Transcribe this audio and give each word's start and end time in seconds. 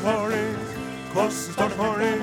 Morning, 0.00 0.56
Moss 1.14 1.34
started 1.34 1.76
morning. 1.76 2.20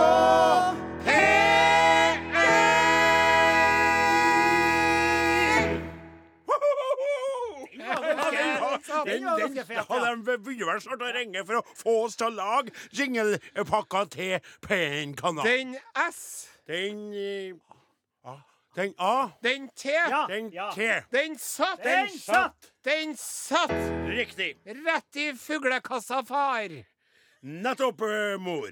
Den, 9.05 9.21
den, 9.21 9.55
ja, 9.55 10.15
de 10.25 10.37
begynner 10.41 10.65
vel 10.65 10.81
snart 10.81 11.03
å 11.03 11.11
ringe 11.13 11.43
for 11.45 11.59
å 11.59 11.63
få 11.77 11.93
oss 12.07 12.15
til 12.17 12.31
å 12.31 12.33
lage 12.33 12.73
jinglepakka 12.95 14.01
til 14.15 14.39
P1-kanalen. 14.65 15.45
Den 15.45 15.75
S, 16.07 16.47
Den 16.65 17.13
eh. 17.13 17.74
Den 18.75 18.93
A. 18.97 19.29
den 19.41 19.69
T, 19.75 19.89
Den 20.27 20.49
Ja. 20.51 20.71
T. 20.75 21.01
den 21.11 21.37
satt, 21.37 21.81
Den 21.83 22.09
satt! 22.09 22.71
den 22.83 23.15
satt 23.15 23.71
Riktig. 24.09 24.57
rett 24.65 25.15
i 25.15 25.33
fuglekassa, 25.33 26.23
far. 26.25 26.69
Nettopp, 27.41 28.01
eh, 28.01 28.37
mor. 28.37 28.71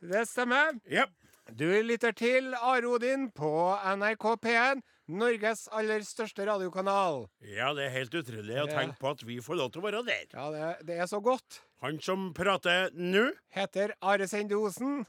Det 0.00 0.26
stemmer. 0.28 0.80
Yep. 0.90 1.10
Du 1.54 1.82
lytter 1.82 2.12
til 2.12 2.54
Are 2.54 2.86
Odin 2.88 3.30
på 3.30 3.78
NRK 3.96 4.36
P1, 4.42 4.80
Norges 5.08 5.68
aller 5.70 6.00
største 6.02 6.44
radiokanal. 6.46 7.28
Ja, 7.40 7.72
det 7.74 7.84
er 7.86 7.90
helt 7.90 8.10
utrolig 8.14 8.56
å 8.58 8.66
Ja. 8.66 8.74
tenke 8.80 8.98
på 8.98 9.10
at 9.10 9.22
vi 9.22 9.38
får 9.38 9.56
lov 9.56 9.70
til 9.72 9.82
å 9.82 9.84
være 9.84 10.04
der. 10.04 10.24
Ja, 10.34 10.50
det, 10.50 10.86
det 10.86 10.98
er 10.98 11.06
så 11.06 11.20
godt. 11.22 11.60
Han 11.82 12.00
som 12.00 12.32
prater 12.34 12.90
nå, 12.92 13.30
Heter 13.50 13.94
Are 14.02 14.26
Sende 14.26 14.56
Osen. 14.56 15.06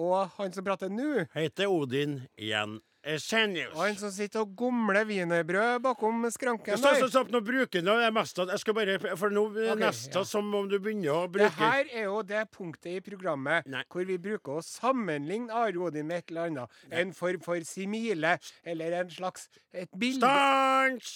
Og 0.00 0.28
han 0.38 0.52
som 0.52 0.64
prater 0.66 0.90
nå, 0.90 1.26
heter 1.36 1.70
Odin 1.70 2.20
igjen. 2.36 2.80
Esenius. 3.04 3.74
og 3.76 3.82
han 3.84 3.98
som 4.00 4.08
sitter 4.08 4.40
og 4.40 4.54
gomler 4.56 5.04
wienerbrød 5.04 5.82
bakom 5.84 6.22
skranken 6.32 6.78
Stopp, 6.80 6.94
der. 6.94 7.02
stopp, 7.02 7.10
stopp, 7.12 7.32
nå 7.34 7.40
bruker 7.44 7.82
han 7.84 8.00
det 8.00 8.12
meste 8.16 8.46
Jeg 8.48 8.62
skal 8.62 8.76
bare 8.78 8.94
For 9.20 9.28
nå 9.28 9.42
er 9.60 9.74
Ok, 9.74 9.82
neste 9.82 10.22
ja. 10.22 10.24
som 10.24 10.48
om 10.56 10.70
du 10.72 10.78
begynner 10.80 11.12
å 11.12 11.26
Det 11.26 11.34
bruke 11.34 11.50
her 11.58 11.84
er 11.92 12.06
jo 12.06 12.22
det 12.24 12.46
punktet 12.56 12.94
i 12.94 13.02
programmet 13.04 13.68
Nei. 13.68 13.82
hvor 13.92 14.08
vi 14.08 14.16
bruker 14.16 14.56
å 14.56 14.64
sammenligne 14.64 15.52
Are 15.52 15.76
Odin 15.84 16.08
med 16.08 16.22
et 16.24 16.32
eller 16.32 16.48
annet. 16.48 16.80
En 16.96 17.12
form 17.12 17.44
for 17.44 17.60
simile, 17.68 18.38
eller 18.64 18.96
en 19.02 19.12
slags 19.12 19.50
et 19.76 19.92
bilde. 20.00 20.24
Stans! 20.24 21.12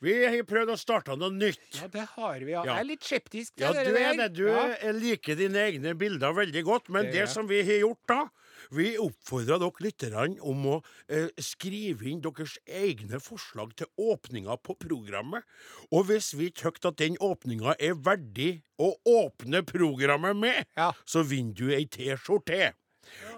Vi 0.00 0.14
har 0.24 0.42
prøvd 0.48 0.70
å 0.72 0.78
starte 0.80 1.12
noe 1.20 1.28
nytt. 1.34 1.60
Ja, 1.76 1.86
det 1.92 2.06
har 2.16 2.38
vi, 2.40 2.52
ja. 2.54 2.62
Ja. 2.64 2.74
Jeg 2.78 2.80
er 2.80 2.88
litt 2.88 3.04
skeptisk 3.04 3.54
til 3.56 3.66
Ja, 3.66 3.72
det 3.76 3.84
du 3.84 3.96
er 4.00 4.16
det. 4.16 4.28
Du 4.38 4.46
Ja. 4.48 4.68
eh, 4.80 4.92
liker 4.96 5.36
dine 5.36 5.60
egne 5.68 5.92
bilder 5.94 6.32
veldig 6.32 6.62
godt. 6.64 6.88
Men 6.88 7.04
Det 7.04 7.12
det, 7.12 7.28
som 7.28 7.46
vi 7.46 7.62
har 7.62 7.80
gjort 7.86 8.06
da 8.08 8.20
Vi 8.70 8.96
oppfordra 9.00 9.56
dere 9.58 9.80
lytterne 9.80 10.38
om 10.44 10.64
å 10.66 10.74
eh, 11.08 11.28
skrive 11.40 12.04
inn 12.10 12.20
deres 12.20 12.58
egne 12.68 13.18
forslag 13.18 13.74
til 13.74 13.86
åpninger 13.98 14.56
på 14.62 14.76
programmet. 14.78 15.42
Og 15.90 16.04
hvis 16.10 16.34
vi 16.36 16.50
tykker 16.50 16.88
at 16.92 16.96
den 17.00 17.16
åpninga 17.16 17.74
er 17.80 17.94
verdig 17.94 18.62
å 18.78 18.94
åpne 19.08 19.62
programmet 19.64 20.36
med, 20.36 20.66
Ja. 20.76 20.92
så 21.06 21.24
vinner 21.24 21.54
du 21.54 21.70
ei 21.72 21.86
T-skjorte. 21.86 22.74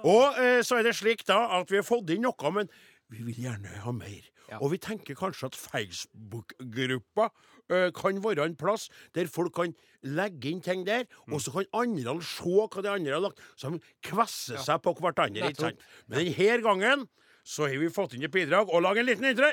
Og 0.05 0.35
eh, 0.39 0.61
så 0.63 0.79
er 0.81 0.83
det 0.83 0.97
slik 0.97 1.25
da 1.25 1.61
at 1.61 1.71
vi 1.71 1.77
har 1.77 1.85
fått 1.87 2.11
inn 2.11 2.23
noe, 2.23 2.51
men 2.53 2.69
vi 3.09 3.23
vil 3.23 3.35
gjerne 3.47 3.79
ha 3.85 3.93
mer. 3.93 4.23
Ja. 4.53 4.59
Og 4.61 4.75
vi 4.75 4.79
tenker 4.85 5.17
kanskje 5.17 5.49
at 5.49 5.57
Facebook-gruppa 5.57 7.31
uh, 7.73 7.89
kan 7.97 8.19
være 8.25 8.45
en 8.45 8.57
plass 8.61 8.91
der 9.17 9.31
folk 9.33 9.55
kan 9.57 9.73
legge 10.05 10.51
inn 10.51 10.61
ting 10.61 10.85
der, 10.87 11.07
Mm. 11.27 11.35
og 11.35 11.41
så 11.41 11.53
kan 11.55 11.65
andre 11.73 12.19
se 12.23 12.45
hva 12.45 12.83
de 12.83 12.91
andre 12.91 13.13
har 13.15 13.21
lagt, 13.25 13.41
så 13.57 13.71
de 13.73 13.81
kvesser 14.05 14.59
seg 14.61 14.83
på 14.83 14.93
hverandre. 15.01 15.49
ikke 15.49 15.61
sant? 15.71 15.81
Men 16.07 16.27
denne 16.27 16.63
gangen 16.63 17.09
så 17.45 17.67
har 17.71 17.79
vi 17.81 17.89
fått 17.89 18.15
inn 18.15 18.23
et 18.29 18.31
bidrag 18.35 18.69
og 18.69 18.83
lag 18.83 18.99
en 18.99 19.07
liten 19.07 19.25
intro. 19.25 19.49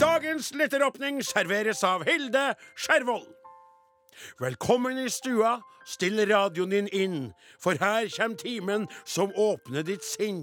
Dagens 0.00 0.52
litteråpning 0.54 1.22
serveres 1.22 1.84
av 1.84 2.04
Hilde 2.08 2.54
Skjervold. 2.76 3.28
Velkommen 4.40 4.98
i 4.98 5.08
stua, 5.08 5.60
still 5.86 6.18
radioen 6.26 6.70
din 6.74 6.88
inn, 6.92 7.18
for 7.60 7.78
her 7.78 8.08
kommer 8.16 8.36
timen 8.40 8.88
som 9.04 9.30
åpner 9.36 9.86
ditt 9.86 10.02
sinn. 10.02 10.42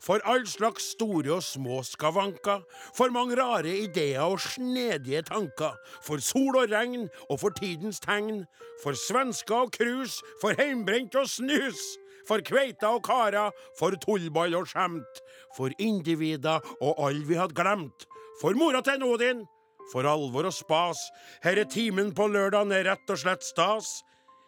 For 0.00 0.20
all 0.24 0.46
slags 0.46 0.90
store 0.94 1.36
og 1.36 1.42
små 1.42 1.82
skavanker, 1.86 2.62
for 2.96 3.12
mange 3.14 3.36
rare 3.40 3.72
ideer 3.84 4.22
og 4.24 4.40
snedige 4.40 5.22
tanker, 5.28 5.76
for 6.04 6.22
sol 6.22 6.56
og 6.62 6.72
regn 6.72 7.08
og 7.28 7.40
for 7.40 7.54
tidens 7.58 8.00
tegn, 8.04 8.44
for 8.82 8.96
svensker 8.98 9.66
og 9.66 9.74
krus, 9.76 10.20
for 10.40 10.56
heimbrent 10.58 11.16
og 11.20 11.28
snus, 11.30 11.80
for 12.28 12.44
kveita 12.44 12.94
og 12.96 13.02
kara, 13.04 13.50
for 13.78 13.96
tullball 14.00 14.56
og 14.56 14.68
skjemt, 14.70 15.24
for 15.56 15.72
individer 15.78 16.64
og 16.80 17.00
all 17.08 17.24
vi 17.28 17.38
hadde 17.40 17.56
glemt, 17.56 18.08
for 18.40 18.56
mora 18.58 18.80
til 18.84 19.00
Nodin, 19.02 19.44
for 19.92 20.06
alvor 20.08 20.48
og 20.48 20.54
spas. 20.56 21.00
Her 21.44 21.60
er 21.60 21.68
timen 21.70 22.14
på 22.16 22.28
lørdagen 22.32 22.72
er 22.72 22.88
rett 22.88 23.10
og 23.12 23.20
slett 23.20 23.44
stas. 23.44 23.98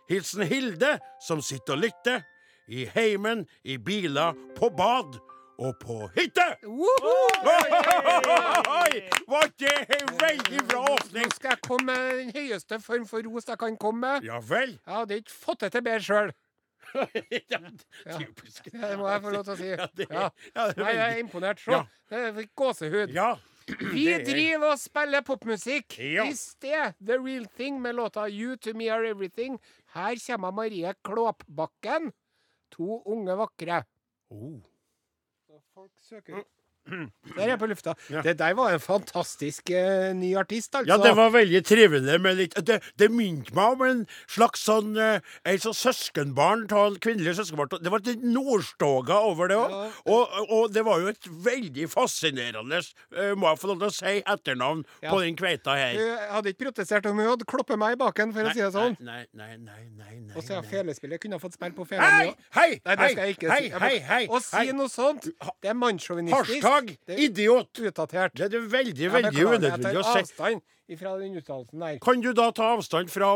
Hilsen 0.09 0.47
Hilde, 0.47 0.97
som 1.27 1.43
sitter 1.45 1.77
og 1.77 1.85
lytter. 1.85 2.25
I 2.69 2.85
heimen, 2.95 3.47
i 3.65 3.77
biler, 3.79 4.35
på 4.57 4.71
bad 4.75 5.19
og 5.59 5.77
på 5.81 6.01
hytte! 6.17 6.47
Var 9.27 9.47
det 9.59 9.75
en 10.01 10.11
veldig 10.21 10.63
bra 10.69 10.83
Nå 11.15 11.29
skal 11.35 11.51
jeg 11.55 11.61
komme 11.65 11.87
med 11.93 12.19
den 12.21 12.33
høyeste 12.37 12.79
form 12.83 13.07
for 13.09 13.25
ros 13.27 13.47
jeg 13.49 13.59
kan 13.61 13.77
komme 13.81 14.01
med. 14.07 14.27
Ja 14.27 14.41
vel. 14.43 14.77
Jeg 14.83 14.95
hadde 14.99 15.19
ikke 15.23 15.33
fått 15.37 15.61
det 15.65 15.73
til 15.77 15.85
bedre 15.87 16.05
sjøl. 16.07 16.33
ja, 17.53 17.59
typisk. 18.19 18.69
Det 18.73 18.93
må 19.01 19.09
jeg 19.11 19.23
få 19.25 19.33
lov 19.35 19.43
til 19.49 19.55
å 19.55 19.59
si. 19.59 19.71
Ja, 19.73 19.87
det- 19.99 20.07
Ja. 20.11 20.29
ja, 20.55 20.67
det 20.71 20.77
Nei, 20.85 20.93
jeg 20.95 21.07
er 21.17 21.19
imponert. 21.23 21.59
Se. 21.61 21.71
Ja. 21.73 21.81
Det 22.11 22.21
er 22.29 22.47
gåsehud. 22.57 23.15
Ja. 23.15 23.31
Vi 23.95 24.05
er- 24.13 24.25
driver 24.29 24.73
og 24.75 24.79
spiller 24.79 25.25
popmusikk. 25.27 25.97
Ja. 25.99 26.25
I 26.31 26.33
sted 26.39 26.95
The 27.01 27.19
Real 27.19 27.47
Thing 27.57 27.81
med 27.83 27.95
låta 27.99 28.29
You 28.31 28.57
To 28.57 28.75
Me 28.79 28.89
Are 28.95 29.09
Everything. 29.09 29.59
Her 29.97 30.15
kommer 30.27 30.53
Marie 30.55 30.95
Klåpbakken. 31.05 32.13
To 32.77 33.03
unge 33.09 33.37
vakre. 33.37 33.85
Oh. 34.31 34.61
Folk 35.75 35.93
søker 35.97 36.43
Der 37.37 37.43
er 37.43 37.49
jeg 37.55 37.59
på 37.61 37.67
lufta. 37.71 37.95
Ja. 38.13 38.23
Det 38.23 38.37
der 38.39 38.55
var 38.55 38.73
en 38.77 38.81
fantastisk 38.81 39.71
uh, 39.75 40.13
ny 40.17 40.33
artist, 40.39 40.75
altså. 40.75 40.89
Ja, 40.93 40.97
det 41.03 41.13
var 41.19 41.31
veldig 41.35 41.61
trivelig 41.67 42.21
med 42.23 42.37
litt 42.39 42.55
Det, 42.67 42.79
det 42.99 43.09
minte 43.13 43.55
meg 43.57 43.75
om 43.75 43.83
en 43.87 44.03
slags 44.31 44.63
sånn 44.69 44.93
uh, 44.97 45.19
En 45.45 45.59
sånn 45.63 45.75
søskenbarn 45.77 46.67
av 46.71 46.93
en 46.93 46.99
kvinnelig 47.03 47.35
søskenbarn. 47.41 47.75
Det 47.83 47.91
var 47.93 48.05
litt 48.07 48.23
Nordstoga 48.25 49.19
over 49.27 49.51
det 49.51 49.59
òg. 49.59 49.75
Ja. 49.75 49.91
Og, 50.15 50.37
og 50.61 50.71
det 50.75 50.85
var 50.87 51.03
jo 51.03 51.11
et 51.11 51.27
veldig 51.47 51.89
fascinerende, 51.93 52.81
uh, 53.17 53.33
må 53.39 53.51
jeg 53.51 53.61
få 53.63 53.73
lov 53.73 53.83
til 53.83 53.89
å 53.91 53.95
si, 53.97 54.15
etternavn 54.23 54.85
Ja. 55.03 55.11
på 55.13 55.21
den 55.25 55.37
kveita 55.39 55.75
her. 55.77 55.99
Du 55.99 56.33
hadde 56.37 56.53
ikke 56.55 56.65
protestert 56.69 57.07
om 57.11 57.19
hun 57.19 57.29
hadde 57.33 57.47
kloppet 57.49 57.79
meg 57.81 57.97
i 57.97 58.01
baken, 58.01 58.33
for 58.37 58.47
å 58.47 58.55
si 58.55 58.63
det 58.63 58.71
sånn. 58.75 58.97
Nei, 59.05 59.25
nei, 59.37 59.57
nei, 59.59 59.83
nei, 59.99 60.15
nei, 60.23 60.35
Og 60.37 60.43
så 60.47 60.57
ja, 60.57 60.63
nei. 60.63 60.71
felespillet 60.71 61.21
kunne 61.23 61.37
ha 61.39 61.43
fått 61.43 61.59
spille 61.59 61.75
på 61.77 61.87
Hei! 61.91 61.99
felen. 61.99 62.31
jo. 62.31 62.35
Hei! 62.57 62.71
Nei, 62.87 62.97
hei, 63.03 63.11
skal 63.13 63.23
hei, 63.23 63.35
hei, 63.35 63.37
hei, 63.37 63.51
hei, 63.51 63.51
hei, 63.51 63.69
hei, 63.77 63.91
hei, 63.91 64.01
hei, 64.13 64.23
Å 64.31 64.41
si 64.43 64.57
hei. 64.63 64.73
noe 64.77 64.91
sånt, 64.93 65.29
det 65.63 65.71
er 65.73 65.77
mannssjåvinistisk. 65.79 66.63
Hashtag 66.77 66.97
Det 67.07 67.19
idiot! 67.19 67.79
utdatert. 67.81 68.35
Det 68.37 68.45
er 68.45 68.49
det 68.49 68.65
veldig, 68.73 69.13
veldig 69.13 69.45
unødvendig 69.47 69.99
å 70.01 70.03
si. 70.05 70.19
avstand 70.21 70.63
fra 71.01 71.13
den 71.19 71.35
uttalelsen 71.35 71.81
der. 71.83 71.97
Kan 71.99 72.21
du 72.23 72.29
da 72.33 72.45
ta 72.55 72.69
avstand 72.77 73.11
fra 73.11 73.27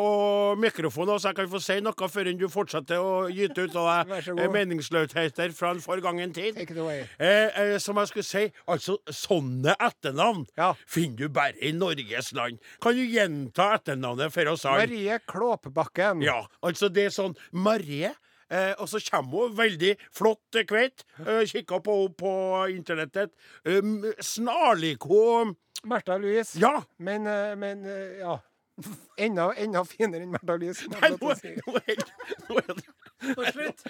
mikrofonen, 0.60 1.18
så 1.18 1.32
jeg 1.32 1.38
kan 1.40 1.48
få 1.50 1.58
si 1.62 1.80
noe 1.82 2.08
før 2.08 2.28
du 2.38 2.44
fortsetter 2.48 3.00
å 3.02 3.24
gyte 3.32 3.64
ut 3.66 3.74
av 3.74 3.88
deg 4.06 4.28
eh, 4.38 4.50
meningsløsheter 4.54 5.50
fra 5.56 5.72
en 5.74 5.80
forgangen 5.82 6.32
tid? 6.36 6.54
Take. 6.60 7.08
Eh, 7.18 7.50
eh, 7.58 7.74
som 7.82 7.98
jeg 7.98 8.12
skulle 8.12 8.28
si, 8.28 8.44
altså 8.70 8.98
sånne 9.10 9.74
etternavn 9.80 10.46
Ja. 10.56 10.74
finner 10.86 11.16
du 11.16 11.28
bare 11.28 11.58
i 11.60 11.72
Norges 11.72 12.32
land. 12.38 12.60
Kan 12.80 12.94
du 12.94 13.02
gjenta 13.02 13.72
etternavnet 13.80 14.30
for 14.32 14.46
oss 14.54 14.64
alle? 14.64 14.86
Marie 14.86 15.18
Klåpbakken. 15.26 16.22
Ja, 16.22 16.44
altså 16.62 16.88
det 16.88 17.08
er 17.10 17.14
sånn 17.14 17.34
Marie. 17.50 18.14
Eh, 18.50 18.72
og 18.82 18.88
så 18.90 18.98
kommer 19.10 19.46
hun 19.46 19.56
veldig 19.58 19.92
flott 20.16 20.58
eh, 20.58 20.64
kveit. 20.66 21.04
Eh, 21.22 21.44
Kikka 21.46 21.78
på 21.86 21.96
henne 22.00 22.14
på 22.18 22.32
internettet. 22.74 23.30
Eh, 23.64 23.82
snarlik 24.26 25.06
hun 25.06 25.54
Märtha 25.86 26.18
Louise. 26.20 26.58
Ja! 26.60 26.82
Men, 26.98 27.26
eh, 27.30 27.54
men 27.56 27.84
eh, 27.86 28.18
ja. 28.24 28.38
Enda, 29.20 29.50
enda 29.60 29.82
finere 29.84 30.24
enn 30.24 30.32
Märtha 30.32 30.56
Louise. 30.56 30.86
Nei, 30.88 31.10
nå 31.20 31.30
er 31.34 31.58
nå 31.60 31.76
er- 31.84 32.06
nå 32.48 32.62
er 32.64 32.72
det 32.80 33.52
Slutt! 33.52 33.84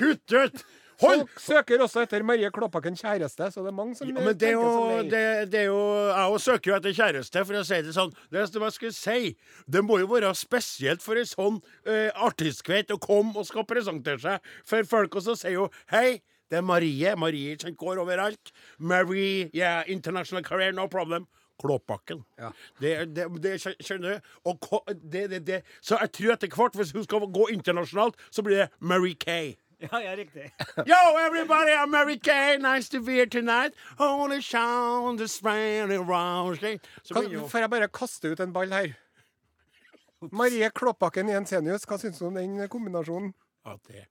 Kutt 0.00 0.32
ut! 0.32 0.62
Hold! 1.02 1.24
Folk 1.24 1.40
søker 1.42 1.82
også 1.84 2.04
etter 2.04 2.22
Marie 2.26 2.50
Klåbakken 2.54 2.96
kjæreste, 2.98 3.48
så 3.50 3.64
det 3.64 3.72
er 3.72 3.76
mange 3.76 3.96
som 3.98 4.08
Ja, 4.08 4.14
men 4.18 4.38
det 4.38 4.50
er 4.52 4.58
jo, 4.58 5.00
det, 5.10 5.22
det 5.52 5.60
er 5.64 5.68
jo 5.70 5.80
Jeg 6.08 6.34
òg 6.34 6.38
søker 6.44 6.70
jo 6.70 6.76
etter 6.78 6.94
kjæreste, 6.96 7.44
for 7.48 7.58
å 7.58 7.64
si 7.66 7.80
det 7.86 7.94
sånn. 7.96 8.12
Det 8.34 8.44
som 8.50 8.66
jeg 8.66 8.76
skulle 8.76 8.98
si. 8.98 9.32
Det 9.66 9.82
må 9.86 9.98
jo 10.02 10.10
være 10.12 10.30
spesielt 10.38 11.02
for 11.04 11.18
en 11.18 11.30
sånn 11.30 11.58
uh, 11.88 12.10
artistkveit 12.28 12.94
å 12.94 13.00
komme 13.02 13.34
og 13.40 13.48
skal 13.48 13.66
presentere 13.68 14.22
seg 14.22 14.54
for 14.68 14.86
folk, 14.88 15.18
og 15.18 15.26
så 15.26 15.38
sier 15.38 15.58
jo 15.58 15.70
Hei, 15.92 16.20
det 16.50 16.60
er 16.60 16.66
Marie. 16.66 17.14
Marie 17.18 17.56
som 17.60 17.74
går 17.74 18.02
overalt. 18.02 18.52
Marie, 18.78 19.48
yeah, 19.54 19.82
international 19.90 20.44
career, 20.46 20.72
no 20.76 20.86
problem. 20.88 21.26
Klåbakken. 21.62 22.24
Ja. 22.38 22.50
Det, 22.80 22.94
det, 23.14 23.26
det 23.42 23.54
skjønner 23.62 24.16
du? 24.16 24.32
Og 24.50 24.88
det, 25.02 25.28
det, 25.30 25.40
det. 25.46 25.60
Så 25.82 25.98
jeg 26.00 26.12
tror 26.16 26.34
etter 26.34 26.50
hvert, 26.50 26.78
hvis 26.78 26.92
hun 26.94 27.06
skal 27.06 27.28
gå 27.30 27.48
internasjonalt, 27.54 28.18
så 28.30 28.42
blir 28.42 28.64
det 28.64 28.68
Mary 28.80 29.14
Kay. 29.14 29.54
Ja, 29.92 30.00
ja, 30.00 30.14
riktig. 30.16 30.50
Yo, 30.90 31.00
everybody, 31.26 31.72
I'm 31.72 31.90
Mary 31.90 32.16
Kay. 32.18 32.56
Nice 32.58 32.88
to 32.90 33.00
be 33.00 33.12
here 33.14 33.26
tonight. 33.26 33.72
Only 33.98 34.40
sound 34.42 35.20
is 35.20 35.32
spreading 35.32 35.98
around. 35.98 36.58
Kan, 36.60 37.48
får 37.48 37.58
jeg 37.64 37.70
bare 37.70 37.88
kaste 37.88 38.30
ut 38.32 38.40
en 38.40 38.52
ball 38.52 38.72
her? 38.72 38.94
Marie 40.32 40.70
Klåbakken 40.70 41.28
Jensenius, 41.28 41.84
hva 41.84 41.98
syns 42.00 42.18
du 42.18 42.26
om 42.30 42.34
den 42.38 42.68
kombinasjonen? 42.72 43.34
At 43.66 43.80
det 43.88 44.06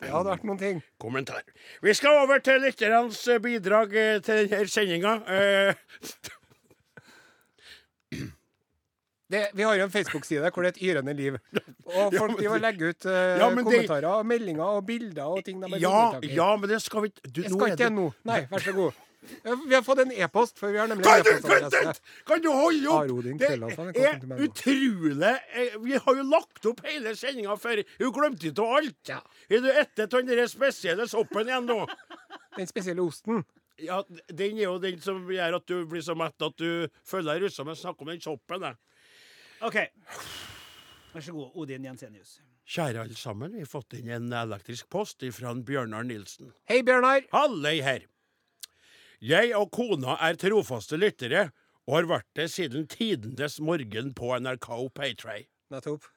Det 0.00 0.08
hadde 0.10 0.30
vært 0.30 0.44
noen 0.44 0.58
ting. 0.58 0.82
kommentar. 1.00 1.42
Vi 1.82 1.92
skal 1.94 2.22
over 2.24 2.38
til 2.38 2.60
lytternes 2.62 3.18
eh, 3.28 3.38
bidrag 3.42 3.92
eh, 3.96 4.20
til 4.24 4.48
denne 4.48 4.68
sendinga. 4.68 5.14
Det, 9.30 9.40
vi 9.56 9.62
har 9.64 9.78
jo 9.78 9.86
en 9.86 9.92
Facebook-side 9.92 10.50
hvor 10.52 10.66
det 10.66 10.74
er 10.74 10.76
et 10.76 10.82
yrende 10.90 11.14
liv. 11.16 11.38
Og 11.96 12.12
Ja, 12.12 12.20
folk 12.20 12.36
men 12.36 12.50
og 12.50 12.60
legger 12.60 12.92
ut 12.92 13.06
uh, 13.08 13.14
Ja, 13.14 13.48
men 13.52 13.64
kommentarer 13.64 14.10
og 14.10 14.26
meldinger 14.28 14.64
og 14.64 14.84
bilder 14.86 15.32
og 15.32 15.44
ting 15.44 15.62
de 15.62 15.70
har 15.72 15.80
ja, 15.80 16.20
ja, 16.28 16.50
men 16.56 16.70
det 16.70 16.82
skal 16.84 17.04
vi 17.06 17.12
ikke 17.12 17.30
du, 17.30 17.42
Jeg 17.42 17.52
skal 17.52 17.72
ikke 17.72 17.82
det 17.84 17.90
nå. 17.92 18.06
Nei, 18.28 18.44
vær 18.50 18.64
så 18.64 18.76
god. 18.76 19.00
Vi 19.68 19.74
har 19.74 19.82
fått 19.82 19.98
en 20.02 20.12
e-post, 20.12 20.58
for 20.58 20.72
vi 20.72 20.78
har 20.78 20.88
nemlig 20.88 21.04
Kan 21.04 21.22
du, 21.24 21.92
kan 22.28 22.42
du 22.44 22.50
holde 22.52 22.90
opp? 22.92 23.22
Det 23.40 23.48
er 23.48 23.62
er 24.04 24.42
utrolig 24.44 25.32
eh, 25.56 25.76
Vi 25.80 25.96
har 25.96 26.18
jo 26.18 26.24
lagt 26.28 26.68
opp 26.68 26.82
hele 26.84 27.14
sendinga 27.16 27.56
før. 27.60 27.82
Hun 28.00 28.12
glemte 28.12 28.50
ikke 28.50 28.68
alt. 28.78 29.00
Ja. 29.08 29.20
Er 29.48 29.64
du 29.64 29.70
etter 29.72 30.08
den 30.28 30.48
spesielle 30.48 31.08
soppen 31.08 31.48
igjen 31.48 31.68
nå? 31.68 31.84
Den 32.58 32.68
spesielle 32.70 33.02
osten. 33.02 33.40
Ja, 33.82 34.02
Den 34.28 34.58
er 34.60 34.68
jo 34.68 34.76
den 34.78 35.00
som 35.02 35.24
gjør 35.26 35.56
at 35.56 35.64
du 35.66 35.80
blir 35.90 36.04
så 36.06 36.14
mett 36.14 36.38
at 36.42 36.54
du 36.60 36.86
føler 37.02 37.34
deg 37.34 37.48
russa, 37.48 37.64
med 37.66 37.74
å 37.74 37.80
snakke 37.80 38.04
om 38.04 38.12
den 38.12 38.20
soppen. 38.22 38.62
jeg. 38.62 38.76
OK. 39.60 39.76
Vær 41.14 41.20
så 41.22 41.32
god, 41.32 41.50
Odin 41.54 41.84
Jensenius. 41.84 42.38
Kjære 42.64 43.02
alle 43.04 43.16
sammen, 43.18 43.52
vi 43.52 43.60
har 43.62 43.68
fått 43.68 43.92
inn 43.98 44.08
en 44.08 44.32
elektrisk 44.32 44.88
post 44.90 45.22
fra 45.36 45.52
Bjørnar 45.54 46.06
Nilsen. 46.08 46.52
Hei, 46.70 46.80
Bjørnar. 46.82 47.26
Hallei 47.32 47.76
her. 47.84 48.06
Jeg 49.24 49.52
og 49.56 49.70
kona 49.72 50.16
er 50.24 50.36
trofaste 50.40 50.96
lyttere, 51.00 51.50
og 51.86 51.98
har 51.98 52.08
vært 52.08 52.28
det 52.36 52.48
siden 52.52 52.86
tidenes 52.88 53.58
morgen 53.60 54.14
på 54.16 54.32
NRK 54.40 54.68
Paytray. 54.96 55.44
Nettopp. 55.72 56.08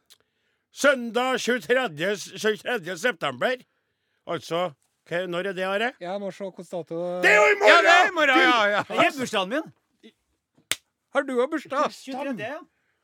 Søndag 0.72 1.40
23. 1.44 2.16
23. 2.40 2.98
september. 2.98 3.58
Altså 4.28 4.72
Når 5.10 5.48
er 5.48 5.54
det, 5.56 5.64
Are? 5.64 5.92
Jeg 6.00 6.20
må 6.20 6.32
se 6.32 6.44
hvordan 6.44 6.66
dato 6.72 6.96
Det 7.24 7.30
er 7.32 7.36
jo 7.36 7.44
i 7.54 7.60
morgen! 7.60 7.70
Ja, 7.70 7.82
det 7.82 7.92
er 7.96 8.08
i 8.08 8.16
morgen! 8.16 8.40
Ja, 8.44 8.64
ja. 8.68 8.82
Det 8.90 9.06
er 9.06 9.20
bursdagen 9.20 9.50
min! 9.50 9.70
Har 11.16 11.24
du 11.24 11.32
òg 11.40 11.48
bursdag? 11.52 11.92
23. 11.92 12.34
ja. 12.44 12.58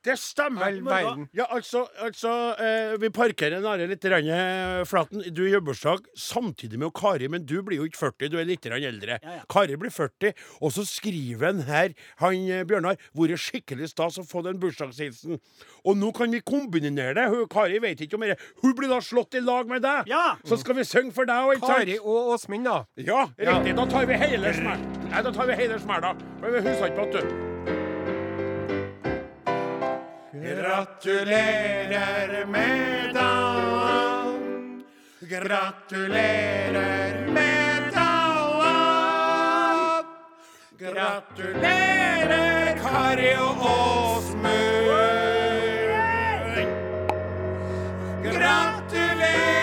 Det 0.04 0.18
stemmer. 0.20 0.66
Vel 0.66 0.82
verden. 0.84 1.28
Ja, 1.36 1.46
altså, 1.50 1.86
altså 2.04 2.32
eh, 2.60 2.96
Vi 3.00 3.10
parkerer 3.14 3.58
en 3.60 3.68
Are 3.70 3.88
litt 3.88 4.04
rann, 4.12 4.28
eh, 4.28 4.82
flaten. 4.88 5.24
Du 5.32 5.46
gjør 5.48 5.64
bursdag 5.64 6.04
samtidig 6.20 6.80
med 6.82 6.92
Kari, 6.98 7.30
men 7.32 7.46
du 7.48 7.62
blir 7.64 7.80
jo 7.80 7.88
ikke 7.88 8.02
40, 8.02 8.32
du 8.34 8.38
er 8.42 8.50
litt 8.50 8.68
rann 8.68 8.84
eldre. 8.84 9.20
Ja, 9.24 9.38
ja. 9.40 9.46
Kari 9.50 9.78
blir 9.80 9.94
40, 9.94 10.34
og 10.60 10.74
så 10.76 10.84
skriver 10.88 11.50
han 11.54 11.64
her, 11.70 11.96
han 12.20 12.36
eh, 12.52 12.66
Bjørnar, 12.68 13.00
vært 13.16 13.40
skikkelig 13.46 13.94
stas 13.94 14.20
å 14.20 14.26
få 14.28 14.44
den 14.44 14.60
bursdagshilsen. 14.60 15.40
Og 15.88 15.98
nå 16.00 16.12
kan 16.16 16.36
vi 16.36 16.44
kombinere 16.44 17.16
det. 17.16 17.30
Hun, 17.32 17.48
Kari 17.52 17.80
vet 17.84 18.04
ikke 18.04 18.20
om 18.20 18.28
det. 18.28 18.38
Hun 18.64 18.76
blir 18.76 18.92
da 18.92 19.00
slått 19.04 19.40
i 19.40 19.44
lag 19.44 19.72
med 19.72 19.86
deg. 19.88 20.12
Ja. 20.12 20.36
Så 20.44 20.60
skal 20.60 20.82
vi 20.82 20.88
synge 20.88 21.16
for 21.16 21.30
deg 21.30 21.48
òg, 21.48 21.56
ikke 21.62 21.72
sant? 21.72 21.88
Kari 21.88 21.98
og 22.04 22.36
Åsmund, 22.36 22.68
da. 22.68 22.84
Ja, 23.00 23.26
riktig. 23.40 23.78
Da 23.80 23.88
tar 23.96 24.12
vi 24.12 24.20
hele 24.28 24.54
smell. 24.60 24.86
Nei, 25.08 25.26
da 25.26 25.32
tar 25.32 25.48
vi 25.48 25.60
hele 25.64 25.80
smella. 25.80 26.16
Men 26.44 26.58
vi 26.58 26.68
husker 26.68 26.92
ikke 26.92 27.02
på 27.02 27.10
at 27.10 27.20
du 27.22 27.53
Gratulerer 30.34 31.86
med 32.46 33.14
dagen. 33.14 34.84
Gratulerer 35.30 36.74
med 37.28 37.94
dagen. 37.94 38.46
Gratulerer, 40.80 42.78
Kari 42.82 43.36
og 43.38 43.58
Åsmund. 43.62 44.44
Gratulerer 48.24 49.62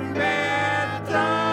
med 0.00 0.88
dagen. 1.12 1.52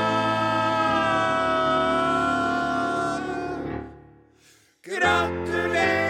Gratulerer 4.83 6.08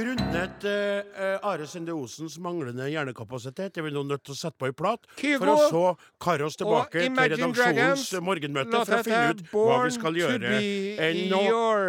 Grunnet 0.00 0.64
uh, 0.64 1.48
Are 1.50 1.66
Sende 1.68 1.92
Osens 1.92 2.38
manglende 2.40 2.86
hjernekapasitet 2.88 3.76
er 3.76 3.84
vi 3.84 3.92
nå 3.92 4.04
nødt 4.08 4.22
til 4.24 4.32
å 4.32 4.38
sette 4.38 4.56
på 4.56 4.70
ei 4.70 4.76
plat 4.76 5.04
Kygo 5.18 5.42
for 5.42 5.50
å 5.52 5.66
så 5.74 5.82
karre 6.24 6.46
oss 6.48 6.56
tilbake 6.56 7.02
til 7.02 7.20
redaksjonens 7.34 8.06
morgenmøte 8.24 8.80
for 8.80 8.96
å 8.96 9.02
finne 9.04 9.34
ut 9.34 9.44
hva 9.52 9.76
vi 9.84 9.92
skal 9.98 10.16
gjøre 10.22 10.40
be 10.46 10.72
eh, 10.96 11.20
nå 11.28 11.42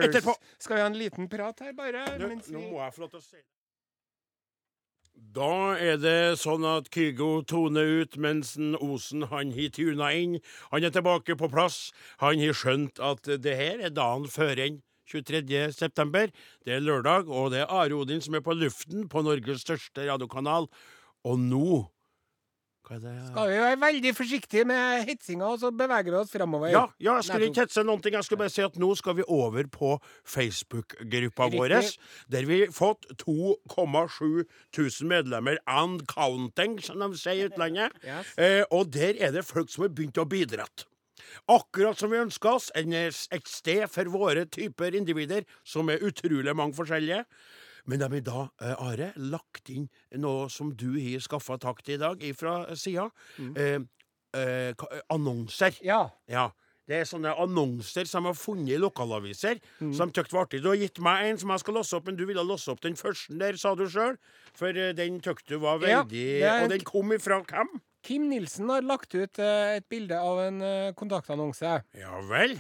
etterpå. 0.09 0.35
Skal 0.59 0.79
vi 0.79 0.83
ha 0.83 0.91
en 0.91 0.99
liten 0.99 1.31
prat 1.31 1.63
her, 1.63 1.71
bare? 1.77 2.03
Nå, 2.19 2.33
nå 2.51 2.67
må 2.67 2.83
jeg 2.83 2.97
få 2.97 3.05
lov 3.05 3.15
til 3.15 3.21
å 3.21 3.25
si. 3.29 3.43
Da 5.31 5.77
er 5.79 5.99
det 6.01 6.39
sånn 6.41 6.65
at 6.67 6.89
Kygo 6.91 7.45
toner 7.47 7.87
ut 8.01 8.17
mens 8.19 8.57
Osen 8.83 9.29
han 9.31 9.55
har 9.55 9.71
tuna 9.71 10.11
inn. 10.11 10.39
Han 10.73 10.83
er 10.83 10.91
tilbake 10.91 11.37
på 11.39 11.47
plass. 11.53 11.93
Han 12.19 12.41
har 12.43 12.57
skjønt 12.57 12.99
at 12.99 13.29
det 13.39 13.55
her 13.55 13.79
er 13.79 13.93
dagen 13.95 14.27
før 14.27 14.59
enn 14.59 14.81
23. 15.11 15.71
september. 15.75 16.31
Det 16.65 16.77
er 16.77 16.83
lørdag, 16.83 17.27
og 17.29 17.51
det 17.53 17.65
er 17.65 17.71
Are 17.71 17.95
Odin 17.97 18.23
som 18.23 18.37
er 18.39 18.45
på 18.45 18.55
luften 18.57 19.07
på 19.11 19.23
Norges 19.25 19.65
største 19.65 20.07
radiokanal. 20.07 20.69
Og 21.27 21.41
nå 21.41 21.65
Hva 22.81 22.95
er 22.97 23.01
det? 23.03 23.11
Skal 23.29 23.49
vi 23.51 23.57
være 23.61 23.79
veldig 23.79 24.11
forsiktige 24.17 24.63
med 24.65 25.03
hetsinga, 25.05 25.51
og 25.53 25.59
så 25.61 25.69
beveger 25.69 26.09
vi 26.09 26.17
oss 26.17 26.31
framover. 26.33 26.71
Ja, 26.73 26.81
ja, 26.97 27.13
jeg 27.19 27.27
skulle 27.27 27.49
ikke 27.51 27.61
hetse 27.67 27.83
noen 27.85 28.01
ting. 28.01 28.17
Jeg 28.17 28.25
skulle 28.25 28.41
bare 28.41 28.51
si 28.55 28.63
at 28.65 28.79
nå 28.81 28.89
skal 28.97 29.19
vi 29.19 29.27
over 29.29 29.69
på 29.71 29.91
Facebook-gruppa 30.33 31.47
vår, 31.53 31.75
der 32.33 32.49
vi 32.49 32.63
har 32.65 32.73
fått 32.75 33.05
2,7 33.21 34.43
tusen 34.73 35.11
medlemmer 35.13 35.61
and 35.69 36.07
counting, 36.09 36.79
som 36.81 36.99
de 37.05 37.13
sier 37.21 37.45
i 37.45 37.51
utlandet. 37.51 37.93
Yes. 38.01 38.33
Eh, 38.41 38.63
og 38.73 38.89
der 38.97 39.21
er 39.21 39.37
det 39.37 39.45
folk 39.45 39.69
som 39.69 39.85
har 39.85 39.93
begynt 39.93 40.17
å 40.17 40.25
bidra. 40.25 40.65
Akkurat 41.51 41.97
som 41.99 42.11
vi 42.11 42.17
ønsker 42.21 42.53
oss, 42.55 42.69
en, 42.75 42.93
eh, 42.93 43.11
et 43.31 43.47
sted 43.47 43.87
for 43.89 44.05
våre 44.05 44.45
typer 44.45 44.95
individer, 44.95 45.45
som 45.63 45.89
er 45.89 45.97
utrolig 45.99 46.55
mange 46.55 46.73
forskjellige. 46.77 47.25
Men 47.87 47.99
de 47.99 48.07
har 48.11 48.21
da, 48.21 48.49
eh, 48.61 48.75
Are, 48.77 49.13
lagt 49.17 49.69
inn 49.69 49.89
noe 50.15 50.49
som 50.49 50.71
du 50.75 50.93
har 50.99 51.19
skaffa 51.19 51.57
tak 51.59 51.83
til 51.83 51.95
i 51.95 51.97
dag, 51.97 52.35
fra 52.37 52.75
sida. 52.75 53.09
Eh, 53.55 53.79
eh, 54.33 54.73
annonser. 55.09 55.77
Ja. 55.81 56.09
Ja. 56.29 56.51
Det 56.87 56.97
er 56.99 57.05
sånne 57.07 57.31
annonser 57.39 58.05
som 58.09 58.23
de 58.25 58.27
har 58.33 58.35
funnet 58.35 58.73
i 58.75 58.77
lokalaviser, 58.81 59.59
Mm. 59.79 59.93
som 59.95 60.09
de 60.11 60.23
var 60.31 60.45
artig. 60.45 60.61
Du 60.61 60.67
har 60.67 60.75
gitt 60.75 60.99
meg 60.99 61.25
en 61.29 61.37
som 61.37 61.49
jeg 61.49 61.59
skal 61.59 61.73
låse 61.75 61.93
opp, 61.95 62.05
men 62.05 62.15
du 62.17 62.25
ville 62.25 62.43
låse 62.43 62.67
opp 62.69 62.81
den 62.81 62.95
første 62.95 63.37
der, 63.37 63.53
sa 63.55 63.75
du 63.75 63.85
sjøl. 63.87 64.17
For 64.53 64.67
eh, 64.69 64.91
den 64.91 65.21
tykte 65.21 65.47
du 65.47 65.59
var 65.59 65.79
veldig 65.79 66.39
ja, 66.41 66.57
er 66.59 66.63
Og 66.63 66.69
den 66.69 66.81
kom 66.81 67.09
ifra 67.11 67.41
hvem? 67.45 67.81
Kim 68.01 68.27
Nilsen 68.29 68.69
har 68.73 68.85
lagt 68.85 69.13
ut 69.13 69.39
eh, 69.39 69.77
et 69.77 69.87
bilde 69.91 70.17
av 70.17 70.39
en 70.41 70.61
eh, 70.65 70.93
kontaktannonse. 70.97 71.73
Ja 71.97 72.21
vel? 72.29 72.57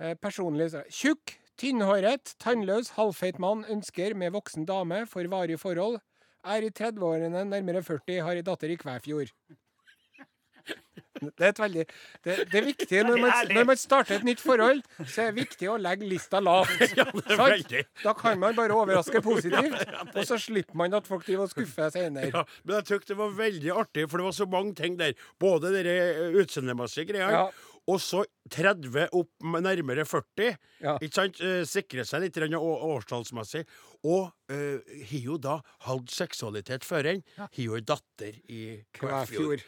Eh, 0.00 0.16
personlig 0.18 0.70
Tjukk, 0.90 1.36
tynnhåret, 1.60 2.34
tannløs, 2.42 2.94
halvfeit 2.96 3.38
mann 3.42 3.64
ønsker 3.70 4.16
med 4.18 4.34
voksen 4.34 4.66
dame 4.66 5.04
for 5.10 5.30
varig 5.30 5.60
forhold. 5.62 6.00
Er 6.42 6.64
i 6.64 6.72
30-årene, 6.72 7.44
nærmere 7.44 7.82
40, 7.84 8.22
har 8.24 8.40
ei 8.40 8.46
datter 8.46 8.72
i 8.72 8.78
Kvæfjord. 8.80 9.30
Det 11.20 11.44
er, 11.44 11.52
et 11.52 11.60
veldig, 11.60 11.84
det, 12.24 12.36
det 12.50 12.58
er 12.60 12.66
viktig 12.66 13.02
når 13.06 13.20
man, 13.20 13.50
når 13.54 13.66
man 13.68 13.80
starter 13.80 14.16
et 14.16 14.26
nytt 14.26 14.40
forhold, 14.40 14.82
så 15.04 15.26
er 15.26 15.30
det 15.30 15.40
viktig 15.42 15.68
å 15.68 15.76
legge 15.80 16.08
lista 16.08 16.40
lavt. 16.40 16.80
Da 18.04 18.14
kan 18.16 18.40
man 18.40 18.56
bare 18.56 18.76
overraske 18.76 19.20
positivt, 19.30 19.76
og 20.14 20.22
så 20.26 20.38
slipper 20.40 20.78
man 20.80 20.96
at 20.96 21.08
folk 21.08 21.26
driver 21.26 21.46
og 21.46 21.52
skuffer 21.52 21.92
senere. 21.92 22.30
Ja, 22.32 22.44
men 22.64 22.78
jeg 22.80 22.88
tykte 22.92 23.12
det 23.14 23.18
var 23.20 23.34
veldig 23.36 23.72
artig, 23.82 24.06
for 24.10 24.22
det 24.22 24.28
var 24.30 24.36
så 24.36 24.46
mange 24.50 24.74
ting 24.78 24.96
der. 25.00 25.12
Både 25.40 25.72
de 25.76 25.96
utseendemessige 26.40 27.10
greiene, 27.12 27.30
Ja. 27.30 27.48
Og 27.88 28.00
så 28.02 28.24
30 28.50 29.08
opp 29.16 29.30
med 29.46 29.64
nærmere 29.64 30.04
40. 30.08 30.56
Ja. 30.82 30.96
Ikke 31.00 31.14
sant? 31.14 31.40
Eh, 31.44 31.62
Sikre 31.68 32.04
seg 32.08 32.24
litt 32.24 32.36
årstallsmessig. 32.40 33.62
Og 34.08 34.30
eh, 34.50 34.80
har 35.10 35.24
jo 35.24 35.36
da 35.40 35.58
hatt 35.86 36.12
seksualitet 36.12 36.86
før 36.88 37.08
en. 37.12 37.22
Har 37.38 37.48
jo 37.60 37.76
ei 37.78 37.84
datter 37.86 38.36
i 38.50 38.60
Kvæfjord. 38.96 39.64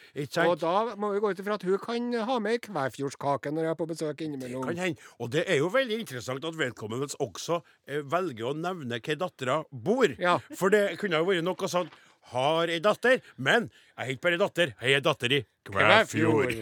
Og 0.46 0.54
da 0.62 0.74
må 0.96 1.12
vi 1.14 1.22
gå 1.22 1.32
ut 1.32 1.42
ifra 1.42 1.58
at 1.58 1.66
hun 1.68 1.80
kan 1.82 2.12
ha 2.28 2.38
med 2.42 2.56
ei 2.58 2.62
kvæfjordskake 2.66 3.52
når 3.52 3.68
jeg 3.68 3.74
er 3.74 3.80
på 3.80 3.88
besøk 3.90 4.24
innimellom. 4.26 4.64
Kan 4.68 4.80
hende. 4.82 5.10
Og 5.20 5.32
det 5.34 5.44
er 5.46 5.60
jo 5.62 5.72
veldig 5.72 6.00
interessant 6.02 6.44
at 6.48 6.58
vedkommende 6.58 7.10
også 7.22 7.60
eh, 7.88 8.02
velger 8.02 8.52
å 8.52 8.56
nevne 8.56 9.02
hvor 9.02 9.20
dattera 9.20 9.60
bor. 9.70 10.16
Ja. 10.18 10.38
For 10.58 10.72
det 10.72 10.98
kunne 11.02 11.20
jo 11.22 11.28
vært 11.28 11.46
noe 11.46 11.70
sånn 11.70 11.92
har 12.32 12.70
ei 12.70 12.80
datter, 12.82 13.20
men 13.36 13.68
jeg 13.68 13.98
har 13.98 14.12
ikke 14.14 14.24
bare 14.28 14.40
datter, 14.40 14.72
jeg 14.80 14.96
har 14.96 15.04
datter 15.04 15.34
i 15.36 15.40
Kvæfjord. 15.68 16.54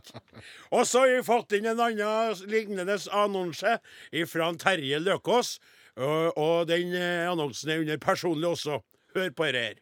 Og 0.76 0.86
så 0.88 1.04
har 1.04 1.12
vi 1.12 1.26
fått 1.26 1.56
inn 1.58 1.68
en 1.72 1.82
annen 1.86 2.44
lignende 2.50 2.96
annonse 3.16 3.76
fra 4.30 4.50
Terje 4.60 5.00
Løkås. 5.02 5.58
Og, 6.00 6.38
og 6.38 6.68
den 6.70 6.94
eh, 6.96 7.26
annonsen 7.28 7.72
er 7.74 7.82
under 7.82 7.98
personlig 8.00 8.48
også. 8.54 8.78
Hør 9.16 9.32
på 9.34 9.48
dette 9.50 9.64
her. 9.64 9.80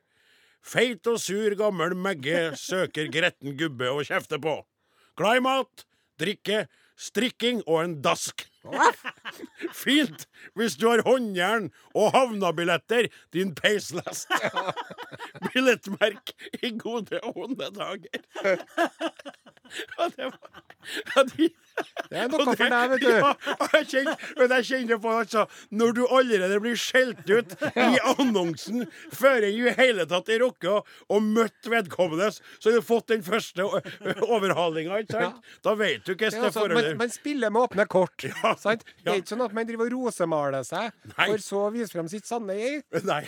Feit 0.64 1.06
og 1.08 1.20
sur 1.22 1.54
gammel 1.56 1.94
Megge 1.96 2.56
søker 2.58 3.10
gretten 3.12 3.54
gubbe 3.60 3.92
å 3.92 4.02
kjefte 4.04 4.40
på. 4.42 4.56
Glad 5.18 5.38
i 5.38 5.44
mat, 5.44 5.84
drikke, 6.20 6.64
strikking 6.98 7.62
og 7.66 7.82
en 7.84 7.96
dask. 8.02 8.44
Fint 9.74 10.26
hvis 10.58 10.76
du 10.78 10.88
har 10.88 11.02
håndjern 11.06 11.70
og 11.94 12.12
havnabilletter, 12.14 13.08
din 13.32 13.54
peislest. 13.54 14.30
Billettmerk 15.52 16.32
i 16.62 16.72
gode 16.78 17.20
og 17.22 17.44
onde 17.48 17.70
dager. 17.76 18.24
Ja, 19.98 20.06
det 20.08 20.24
var 20.24 20.62
ja, 21.16 21.22
de, 21.28 21.48
Det 22.08 22.20
er 22.22 22.30
noe 22.32 22.44
for 22.46 22.62
deg, 22.62 22.92
vet 22.94 23.02
du. 23.04 23.08
Ja, 23.12 23.32
jeg 23.74 23.88
kjenner, 23.90 24.26
men 24.38 24.54
jeg 24.56 24.66
kjenner 24.68 25.00
på 25.02 25.12
altså, 25.12 25.44
Når 25.74 25.94
du 25.96 26.02
allerede 26.06 26.60
blir 26.64 26.78
skjelt 26.80 27.24
ut 27.28 27.54
i 27.68 27.98
annonsen 28.14 28.86
før 29.14 29.44
jeg 29.46 29.58
i 29.58 29.74
hele 29.78 30.06
tatt 30.08 30.30
har 30.32 30.42
rukket 30.44 30.70
å, 31.08 31.20
møtt 31.24 31.68
vedkommende, 31.68 32.30
så 32.32 32.70
har 32.70 32.78
du 32.78 32.86
fått 32.86 33.10
den 33.12 33.24
første 33.26 33.66
overhalinga, 33.66 35.02
ikke 35.04 35.18
sant? 35.18 35.50
Da 35.64 35.74
vet 35.78 36.06
du 36.06 36.14
hvordan 36.14 36.38
det 36.38 36.46
altså, 36.48 36.68
man, 36.72 36.88
man 37.02 37.12
spiller 37.12 37.52
med 37.52 37.68
åpne 37.68 37.88
kort. 37.90 38.28
Ja, 38.28 38.54
Sant? 38.60 38.84
Det 39.02 39.12
er 39.12 39.20
ikke 39.22 39.34
sånn 39.34 39.44
at 39.48 39.54
man 39.56 39.68
driver 39.68 39.88
og 39.88 40.08
rosemaler 40.08 40.64
seg, 40.66 40.94
Nei. 41.14 41.26
for 41.26 41.42
så 41.42 41.66
å 41.66 41.74
vise 41.74 41.92
frem 41.92 42.08
sitt 42.10 42.28
sanne 42.28 42.56
jeg. 42.58 42.82
Nei. 43.08 43.24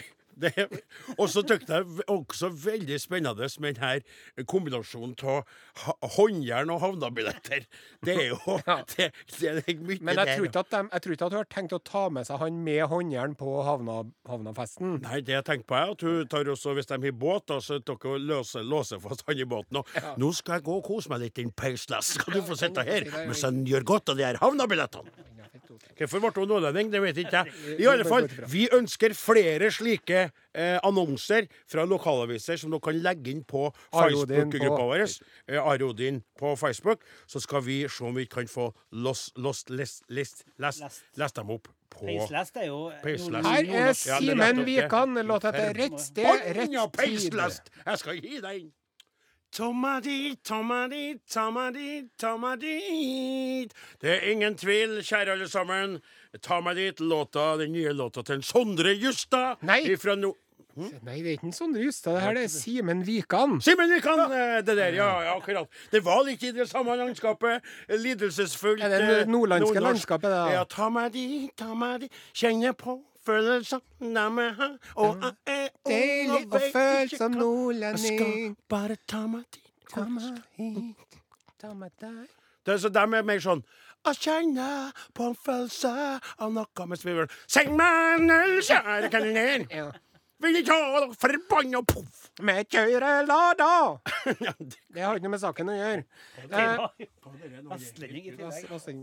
Og 1.18 1.26
så 1.32 1.42
tykte 1.46 1.80
jeg 1.80 2.06
også 2.10 2.50
veldig 2.64 2.98
spennende 3.00 3.48
med 3.60 3.78
denne 3.78 4.46
kombinasjonen 4.50 5.14
av 5.28 6.10
håndjern 6.16 6.72
og 6.74 6.80
havnabilletter. 6.84 7.66
Det 8.04 8.16
er 8.16 8.28
jo 8.32 8.56
det, 8.94 9.10
det 9.36 9.50
er 9.50 9.82
mye 9.84 9.98
Men 10.00 10.20
jeg 10.22 10.36
tror 10.36 10.48
ikke 10.48 10.64
at, 10.64 10.72
de, 10.72 10.82
jeg 10.92 11.04
tror 11.04 11.16
ikke 11.16 11.28
at 11.28 11.36
hun 11.36 11.40
har 11.40 11.50
tenkt 11.56 11.76
å 11.76 11.82
ta 11.90 12.04
med 12.12 12.28
seg 12.28 12.40
han 12.42 12.60
med 12.66 12.82
håndjern 12.92 13.36
på 13.38 13.56
havna, 13.66 14.00
havnafesten. 14.28 14.98
Nei, 15.04 15.20
det 15.26 15.36
jeg 15.36 15.46
tenker 15.48 15.68
på 15.70 15.78
er 15.80 15.94
at 15.94 16.06
hun 16.06 16.30
tar 16.30 16.52
også, 16.54 16.74
hvis 16.78 16.90
de 16.90 17.00
har 17.04 17.18
båt, 17.20 17.46
da, 17.50 17.60
så 17.64 17.80
dere 17.80 18.16
løser, 18.20 18.66
låser 18.66 19.02
fast 19.02 19.26
han 19.28 19.40
i 19.40 19.48
båten. 19.48 19.80
Og 19.82 20.20
nå 20.20 20.32
skal 20.36 20.58
jeg 20.58 20.68
gå 20.68 20.78
og 20.80 20.86
kose 20.86 21.12
meg 21.12 21.24
litt, 21.24 21.36
din 21.40 21.52
peisless. 21.54 22.14
Skal 22.18 22.38
du 22.38 22.42
få 22.46 22.58
sitte 22.58 22.84
her 22.86 23.06
mens 23.28 23.44
han 23.46 23.62
gjør 23.68 23.86
godt 23.94 24.14
av 24.14 24.20
de 24.20 24.26
her 24.26 24.40
havnabillettene? 24.42 25.30
Hvorfor 25.98 26.22
ble 26.24 26.30
hun 26.42 26.48
nordlending? 26.50 26.90
Det 26.92 27.02
vet 27.02 27.20
ikke 27.22 27.42
jeg. 27.44 27.78
I 27.80 27.88
alle 27.90 28.04
fall, 28.08 28.28
vi 28.50 28.66
ønsker 28.76 29.14
flere 29.16 29.70
slike 29.74 30.22
eh, 30.54 30.78
annonser 30.86 31.48
fra 31.70 31.84
lokalaviser 31.88 32.60
som 32.60 32.70
dere 32.74 32.84
kan 32.88 33.00
legge 33.04 33.30
inn 33.34 33.42
på 33.48 33.68
Facebook-gruppa 33.94 34.86
vår. 34.92 35.04
Eh, 35.48 35.60
Arodin 35.60 36.22
på 36.38 36.54
Facebook. 36.56 37.04
Så 37.26 37.40
skal 37.40 37.64
vi 37.66 37.82
se 37.88 38.04
om 38.04 38.14
vi 38.16 38.26
kan 38.30 38.48
få 38.50 38.70
lost, 38.92 39.36
lost 39.38 39.70
list, 39.70 40.04
list, 40.08 40.44
lest, 40.58 40.82
Lest. 40.82 41.04
lest 41.16 41.36
dem 41.36 41.50
opp 41.50 41.68
på 41.90 42.06
Peislest 42.06 42.56
er 42.56 42.68
jo 42.70 42.90
Peislest. 43.02 43.48
Her 43.50 43.88
er 43.88 43.92
Simen. 43.98 44.64
Vikan. 44.66 45.14
Låt 45.26 45.44
etter 45.50 45.74
rett 45.74 46.00
sted, 46.00 46.44
rett 46.56 46.70
tid. 46.70 46.92
peislest! 46.96 47.72
Jeg 47.86 47.98
skal 47.98 48.20
gi 48.22 48.38
deg 48.40 48.60
inn. 48.60 48.70
Tomma 49.50 49.98
dit, 50.00 50.38
tomma 50.44 50.86
dit. 50.88 51.18
Det 54.00 54.10
er 54.10 54.30
ingen 54.30 54.54
tvil, 54.54 55.00
kjære 55.02 55.34
alle 55.34 55.48
sammen. 55.50 55.96
Ta 56.38 56.60
meg 56.62 56.78
dit, 56.78 57.02
låta, 57.02 57.56
den 57.58 57.72
nye 57.74 57.90
låta 57.96 58.22
til 58.22 58.38
en 58.38 58.46
Sondre 58.46 58.94
Justad. 58.94 59.58
Nei. 59.66 59.82
Ifra 59.90 60.14
no 60.14 60.36
Nei, 60.78 61.16
det 61.18 61.26
er 61.26 61.34
ikke 61.34 61.48
en 61.50 61.56
Sondre 61.56 61.82
Justad. 61.82 62.14
Det 62.14 62.22
her 62.22 62.38
det 62.38 62.44
er 62.46 62.52
Simen 62.54 63.02
Vikan. 63.06 63.58
Simen, 63.60 63.90
vi 63.90 63.98
kan 64.04 64.22
eh, 64.28 64.60
det 64.62 64.76
der, 64.78 64.94
ja, 64.94 65.10
ja, 65.26 65.34
akkurat. 65.34 65.66
Det 65.90 66.04
var 66.06 66.22
litt 66.30 66.46
i 66.46 66.54
det 66.54 66.68
samme 66.70 66.94
landskapet. 66.96 67.66
Lidelsesfullt. 67.90 68.86
Er 68.86 68.94
det 68.94 69.02
eh, 69.02 69.26
nordlandske 69.26 69.74
nordnorsk. 69.74 69.88
landskapet, 69.88 70.30
da? 70.30 70.46
Ja, 70.54 70.64
ta 70.70 70.88
meg 70.94 71.10
dit, 71.18 71.50
ta 71.58 71.74
meg 71.74 72.06
dit, 72.06 72.22
kjenne 72.38 72.70
på 72.78 73.00
følelsene 73.26 74.26
vi 74.36 74.46
har. 74.60 74.76
Og 74.94 75.24
jeg 75.24 75.34
er 75.46 75.68
ung 75.84 76.34
og 76.36 76.54
vet 76.54 77.04
ikke 77.04 77.16
som 77.20 77.36
nordlending. 77.36 78.20
Jeg 78.20 78.20
skal 78.20 78.56
bare 78.68 78.96
ta 79.08 79.26
meg 79.26 79.44
dit. 79.54 79.66
Ta 79.90 80.06
meg 80.06 80.42
hit, 80.56 81.20
ta 81.60 81.74
meg 81.74 81.90
der. 82.00 82.26
Det 82.66 82.74
er 82.74 82.82
så 82.82 82.88
der 82.92 83.08
er 83.08 83.22
mer 83.26 83.40
sånn 83.42 83.64
jeg 84.06 84.16
kjenner 84.16 84.92
på 85.12 85.26
en 85.28 85.34
følelse 85.36 85.90
av 86.40 86.52
noe 86.54 86.86
med 86.88 87.00
svivelen. 87.00 87.32
Seng 87.50 87.74
meg 87.76 88.20
en 88.20 88.32
øl, 88.32 88.54
kjære 88.64 89.10
kaniner. 89.12 89.98
Vil 90.40 90.56
ikke 90.62 90.72
ha 90.72 91.00
det 91.04 91.18
forbanna 91.20 91.82
poff. 91.84 92.30
Med 92.40 92.64
kjørelada! 92.72 93.66
Det- 94.40 94.78
Det 94.94 95.02
har 95.04 95.18
ikke 95.18 95.26
noe 95.28 95.34
med 95.34 95.42
saken 95.42 95.68
å 95.68 95.74
gjøre. 95.76 96.04
Det 96.48 96.62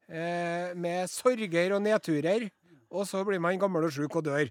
eh, 0.09 0.73
med 0.75 1.05
sorger 1.11 1.75
og 1.77 1.83
nedturer. 1.85 2.47
Og 2.89 3.05
så 3.05 3.21
blir 3.27 3.37
man 3.43 3.59
gammel 3.61 3.85
og 3.85 3.93
sjuk 3.93 4.17
og 4.17 4.25
dør. 4.25 4.49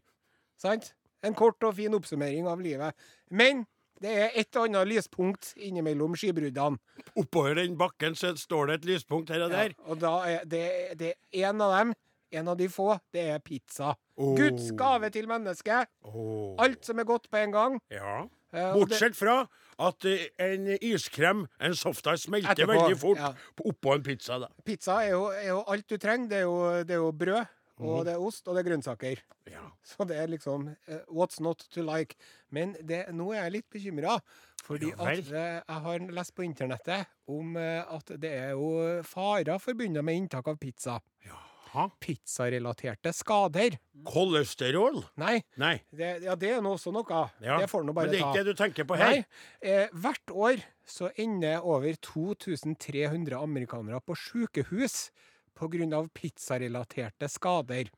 Sant? 0.63 0.93
En 1.27 1.35
kort 1.35 1.59
og 1.67 1.75
fin 1.75 1.91
oppsummering 1.99 2.47
av 2.47 2.63
livet. 2.63 2.95
Men 3.35 3.65
det 4.03 4.15
er 4.15 4.35
et 4.39 4.57
og 4.57 4.69
annet 4.69 4.91
lyspunkt 4.93 5.53
innimellom 5.57 6.15
skybruddene. 6.19 6.79
Oppover 7.19 7.59
den 7.59 7.77
bakken 7.79 8.17
så 8.19 8.35
står 8.39 8.71
det 8.71 8.81
et 8.81 8.91
lyspunkt 8.95 9.33
her 9.35 9.47
og 9.47 9.55
der. 9.55 9.75
Ja, 9.75 9.87
og 9.91 10.03
da 10.03 10.15
er 10.29 10.45
det, 10.47 10.65
det 11.01 11.13
er 11.15 11.49
en 11.51 11.65
av 11.65 11.75
dem, 11.79 11.95
en 12.39 12.51
av 12.53 12.59
de 12.61 12.69
få, 12.71 12.93
det 13.15 13.25
er 13.35 13.43
pizza. 13.43 13.95
Oh. 14.19 14.35
Guds 14.39 14.71
gave 14.79 15.11
til 15.15 15.29
mennesket. 15.31 15.91
Oh. 16.07 16.55
Alt 16.63 16.87
som 16.87 17.01
er 17.01 17.09
godt 17.09 17.31
på 17.31 17.41
en 17.41 17.55
gang. 17.55 17.79
Ja. 17.93 18.27
Eh, 18.53 18.73
Bortsett 18.73 19.17
fra 19.17 19.43
at 19.79 20.07
eh, 20.09 20.29
en 20.43 20.71
iskrem, 20.81 21.45
en 21.61 21.77
softice, 21.77 22.27
smelter 22.27 22.55
Etterpå, 22.55 22.75
veldig 22.75 22.99
fort 22.99 23.21
ja. 23.21 23.33
oppå 23.61 23.95
en 23.95 24.05
pizza. 24.07 24.39
da. 24.43 24.49
Pizza 24.67 25.03
er 25.05 25.13
jo, 25.15 25.25
er 25.35 25.51
jo 25.53 25.63
alt 25.69 25.89
du 25.91 25.99
trenger. 26.01 26.31
Det 26.31 26.39
er 26.39 26.47
jo, 26.47 26.59
det 26.89 26.97
er 26.97 27.03
jo 27.03 27.13
brød. 27.13 27.55
Og 27.81 28.05
det 28.09 28.15
er 28.17 28.23
ost, 28.23 28.47
og 28.49 28.57
det 28.57 28.63
er 28.65 28.69
grønnsaker. 28.71 29.23
Ja. 29.51 29.65
Så 29.87 30.07
det 30.09 30.19
er 30.19 30.31
liksom 30.31 30.69
uh, 30.69 31.01
what's 31.09 31.41
not 31.45 31.63
to 31.75 31.85
like. 31.87 32.19
Men 32.51 32.77
det, 32.83 33.05
nå 33.15 33.31
er 33.35 33.45
jeg 33.47 33.57
litt 33.59 33.69
bekymra, 33.71 34.19
fordi 34.67 34.91
Ja 34.93 35.11
at 35.13 35.29
uh, 35.33 35.43
jeg 35.63 35.83
har 35.89 36.09
lest 36.21 36.35
på 36.37 36.47
internettet 36.47 37.07
om 37.31 37.57
uh, 37.57 37.85
at 37.97 38.15
det 38.21 38.33
er 38.35 38.57
jo 38.59 38.73
farer 39.07 39.61
forbundet 39.63 40.05
med 40.05 40.25
inntak 40.25 40.49
av 40.51 40.59
pizza. 40.61 40.99
Jaha. 41.27 41.45
Pizzarelaterte 42.01 43.13
skader. 43.13 43.77
Kolesterol? 44.09 45.03
Nei, 45.21 45.39
Nei. 45.61 45.75
det, 45.93 46.15
ja, 46.25 46.35
det 46.39 46.55
er 46.57 46.63
nå 46.65 46.73
også 46.79 46.93
noe. 46.95 47.23
Ja. 47.45 47.59
Det 47.61 47.69
får 47.71 47.85
nå 47.85 47.93
bare 47.97 48.09
Men 48.09 48.15
det 48.15 48.21
er 48.21 48.25
ta. 48.25 48.31
ikke 48.33 48.45
det 48.47 48.55
du 48.57 48.61
tenker 48.63 48.89
på 48.89 48.97
her? 48.99 49.19
Nei. 49.19 49.43
Eh, 49.61 49.93
hvert 49.93 50.33
år 50.33 50.63
så 50.89 51.11
ender 51.21 51.61
over 51.61 51.99
2300 52.01 53.37
amerikanere 53.37 54.01
på 54.01 54.17
sykehus 54.17 55.11
pga. 55.59 56.03
pizzarelaterte 56.15 57.29
skader. 57.29 57.91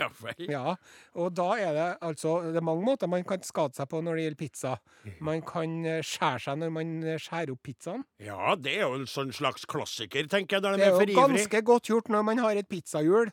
Ja 0.00 0.06
vel. 0.22 0.46
Ja, 0.48 0.70
og 1.20 1.34
da 1.36 1.50
er 1.60 1.74
det 1.76 1.86
altså 2.00 2.38
Det 2.48 2.56
er 2.56 2.64
mange 2.64 2.80
måter 2.86 3.10
man 3.12 3.26
kan 3.28 3.42
skade 3.44 3.76
seg 3.76 3.90
på 3.92 4.00
når 4.00 4.16
det 4.16 4.22
gjelder 4.24 4.40
pizza. 4.40 4.70
Man 5.20 5.42
kan 5.44 5.74
eh, 5.84 6.00
skjære 6.00 6.40
seg 6.46 6.58
når 6.62 6.72
man 6.72 6.94
eh, 7.04 7.18
skjærer 7.20 7.52
opp 7.52 7.60
pizzaen. 7.68 8.02
Ja, 8.24 8.54
det 8.56 8.72
er 8.78 8.86
jo 8.86 8.94
en 9.02 9.06
sånn 9.06 9.34
slags 9.36 9.66
klassiker, 9.68 10.24
tenker 10.32 10.56
jeg, 10.58 10.64
når 10.64 10.78
Det 10.78 10.80
de 10.80 10.88
er 10.88 10.94
er 10.94 10.96
for 10.96 11.04
jo 11.04 11.12
ivrig. 11.12 11.36
ganske 11.36 11.62
godt 11.68 11.90
gjort 11.92 12.08
når 12.08 12.24
man 12.30 12.40
har 12.40 12.56
et 12.62 12.68
pizzahjul. 12.72 13.30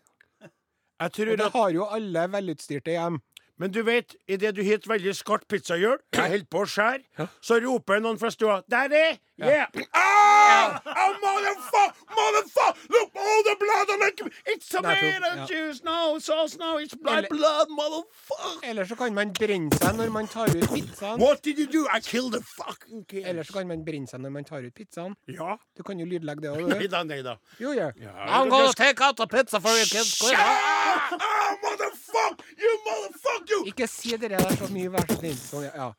Jeg 1.00 1.29
Og 1.31 1.38
det 1.39 1.45
at, 1.48 1.53
har 1.55 1.69
jo 1.71 1.86
alle 1.88 2.25
velutstyrte 2.36 2.91
hjem. 2.91 3.21
Men 3.60 3.72
du 3.75 3.82
vet, 3.84 4.16
idet 4.28 4.56
du 4.56 4.63
har 4.63 4.80
et 4.80 4.89
veldig 4.89 5.16
skarpt 5.16 5.48
pizzahjul, 5.51 6.00
jeg 6.16 6.36
holder 6.36 6.51
på 6.51 6.63
å 6.63 6.70
skjære, 6.70 7.28
så 7.42 7.60
roper 7.63 8.00
noen 8.04 8.20
fra 8.22 8.32
stua 8.34 8.62
'Daddy!' 8.68 9.20
Yeah! 9.39 9.68
Ah! 9.94 10.82
Oh, 10.86 11.13
motherfucker! 11.24 11.94
Motherfucker! 12.12 12.75
Look, 12.89 13.12
all 13.16 13.44
the 13.44 13.56
blood 13.60 13.89
on 13.94 14.08
it! 14.08 14.34
It's 14.46 14.68
tomato 14.68 15.06
ja. 15.06 15.46
juice! 15.46 15.82
No 15.84 16.20
sauce! 16.20 16.58
No, 16.58 16.78
it's 16.78 16.94
blood, 16.94 17.18
Eller- 17.18 17.30
blood, 17.30 17.68
motherfucker! 17.70 18.70
Eller 18.70 18.86
så 18.86 18.96
kan 18.96 19.13
man 19.13 19.32
brenne 19.34 19.72
seg 19.80 19.96
når 19.96 20.12
man 20.12 20.28
tar 20.28 20.51
ut 20.51 20.68
pizzaen. 20.74 21.22
What 21.22 21.44
did 21.44 21.60
you 21.60 21.68
do? 21.72 21.88
I 21.88 22.01
killed 22.01 22.34
the 22.34 22.44
fucking 22.44 23.06
kid! 23.08 23.24
Eller 23.25 23.44
så 23.44 23.54
kan 23.54 23.68
man 23.68 23.86
brenne 23.86 24.12
seg 24.12 24.20
når 24.20 24.30
man 24.36 24.44
tar 24.44 24.66
ut 24.68 24.75
pizzaen. 24.75 25.16
Ja. 25.32 25.56
Du 25.78 25.84
kan 25.88 26.00
jo 26.00 26.06
lydlegge 26.10 26.44
det 26.44 26.68
Nei 26.75 26.88
da, 26.92 27.04
nei 27.08 27.22
da. 27.24 27.38
Jo, 27.63 27.72
ja. 27.72 27.92
Ja, 27.96 28.12
I'm 28.28 28.50
gonna 28.51 28.68
det- 28.68 28.75
take 28.75 29.00
out 29.06 29.16
the 29.16 29.28
pizza 29.28 29.63
for 29.63 29.72
you 29.72 29.88
kids. 29.88 30.18
Shut 30.20 30.36
up! 30.36 31.16
Oh, 31.16 31.56
motherfucker! 31.63 32.44
You 32.60 32.75
motherfucker! 32.89 33.48
You! 33.50 33.58
Ikke 33.69 33.88
si 33.89 34.15
det 34.17 34.31
der 34.31 34.55
så 34.57 34.67
mye, 34.73 34.89
vær 34.93 35.05
så 35.05 35.17
snill. 35.19 35.38
Sånn, 35.38 35.67
ja. 35.69 35.89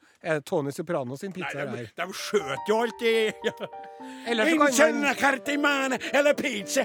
Tony 0.46 0.72
Soprano 0.74 1.16
sin 1.16 1.30
Nei, 1.32 1.40
pizza 1.40 1.64
de, 1.64 1.76
her? 1.76 1.90
de 1.96 2.06
skjøt 2.16 2.68
jo 2.68 2.80
alltid. 2.84 3.32
Eller 4.26 4.50
så, 4.50 4.56
kan 4.58 5.62
man, 5.62 5.96
eller 6.12 6.34
pizza. 6.34 6.84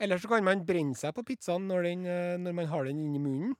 eller 0.00 0.18
så 0.18 0.28
kan 0.30 0.44
man 0.44 0.62
brenne 0.66 0.94
seg 0.98 1.14
på 1.16 1.24
pizzaen 1.26 1.66
når, 1.70 1.88
den, 1.88 2.04
eh, 2.10 2.36
når 2.42 2.56
man 2.60 2.70
har 2.70 2.88
den 2.90 3.00
inni 3.00 3.22
munnen. 3.22 3.56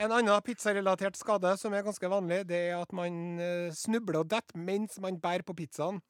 En 0.00 0.14
annen 0.16 0.42
pizzarelatert 0.46 1.18
skade 1.18 1.56
som 1.60 1.74
er 1.76 1.84
ganske 1.84 2.08
vanlig, 2.08 2.44
det 2.48 2.62
er 2.70 2.78
at 2.78 2.94
man 2.96 3.40
eh, 3.42 3.68
snubler 3.76 4.22
og 4.22 4.30
detter 4.32 4.56
mens 4.56 4.96
man 5.02 5.18
bærer 5.20 5.44
på 5.44 5.56
pizzaen. 5.58 6.00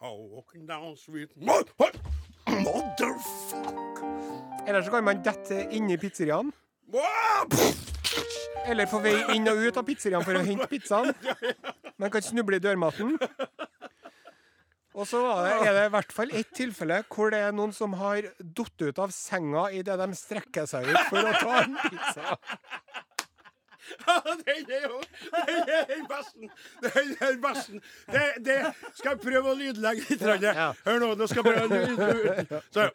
I'm 0.00 0.30
walking 0.30 0.66
down 0.66 0.96
street 0.96 1.30
Motherfucker! 2.64 4.06
Eller 4.68 4.82
så 4.82 4.90
kan 4.92 5.04
man 5.04 5.22
dette 5.24 5.62
inni 5.72 5.96
pizzeriaen. 6.00 6.50
Eller 8.68 8.88
på 8.90 9.00
vei 9.00 9.14
inn 9.36 9.48
og 9.48 9.62
ut 9.64 9.78
av 9.80 9.86
pizzeriaen 9.88 10.24
for 10.26 10.36
å 10.36 10.44
hente 10.44 10.66
pizzaen. 10.68 11.14
Man 12.00 12.12
kan 12.12 12.22
snuble 12.22 12.58
i 12.58 12.62
dørmatten. 12.62 13.16
Og 14.98 15.06
så 15.06 15.20
er 15.46 15.72
det 15.72 15.86
i 15.86 15.92
hvert 15.94 16.12
fall 16.14 16.32
ett 16.34 16.50
tilfelle 16.58 17.00
hvor 17.12 17.30
det 17.32 17.40
er 17.46 17.54
noen 17.54 17.72
som 17.74 17.94
har 18.00 18.28
datt 18.38 18.82
ut 18.82 19.00
av 19.00 19.12
senga 19.14 19.68
idet 19.74 19.96
de 20.00 20.08
strekker 20.18 20.66
seg 20.68 20.88
ut 20.90 21.00
for 21.08 21.22
å 21.22 21.34
ta 21.38 21.60
en 21.62 21.76
pizza. 21.84 22.38
Den 24.46 24.70
er 24.70 24.82
jo 24.86 25.00
Den 25.32 25.72
er 25.76 25.84
den 25.92 26.06
beste. 26.10 26.50
Den 26.82 27.16
er 27.20 27.30
den 27.30 27.40
beste. 27.42 27.80
Det, 28.12 28.24
det 28.46 28.58
skal 28.94 29.10
jeg 29.14 29.20
prøve 29.22 29.52
å 29.52 29.56
lydlegge 29.58 30.04
litt. 30.08 30.42
Ja. 30.42 30.72
Hør 30.84 30.98
nå, 31.04 31.14
nå 31.18 31.30
skal 31.30 31.42
jeg 31.42 31.46
prøve 31.52 31.64
å 31.66 31.70
lydlegge. 31.74 32.62
Så 32.74 32.90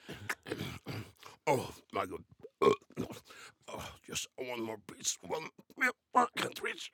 Oh, 1.46 1.66
my 1.92 2.06
God. 2.06 2.24
Oh, 3.68 3.86
just 4.08 4.28
one 4.38 4.62
more 4.62 4.78
piece. 4.88 5.18
One, 5.28 5.50
I 6.16 6.26
can't 6.38 6.62
reach. 6.64 6.92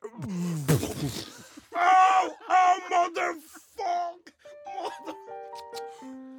Oh, 1.75 2.31
oh, 2.49 2.79
motherfuck! 2.89 4.33
Mother... 4.75 6.38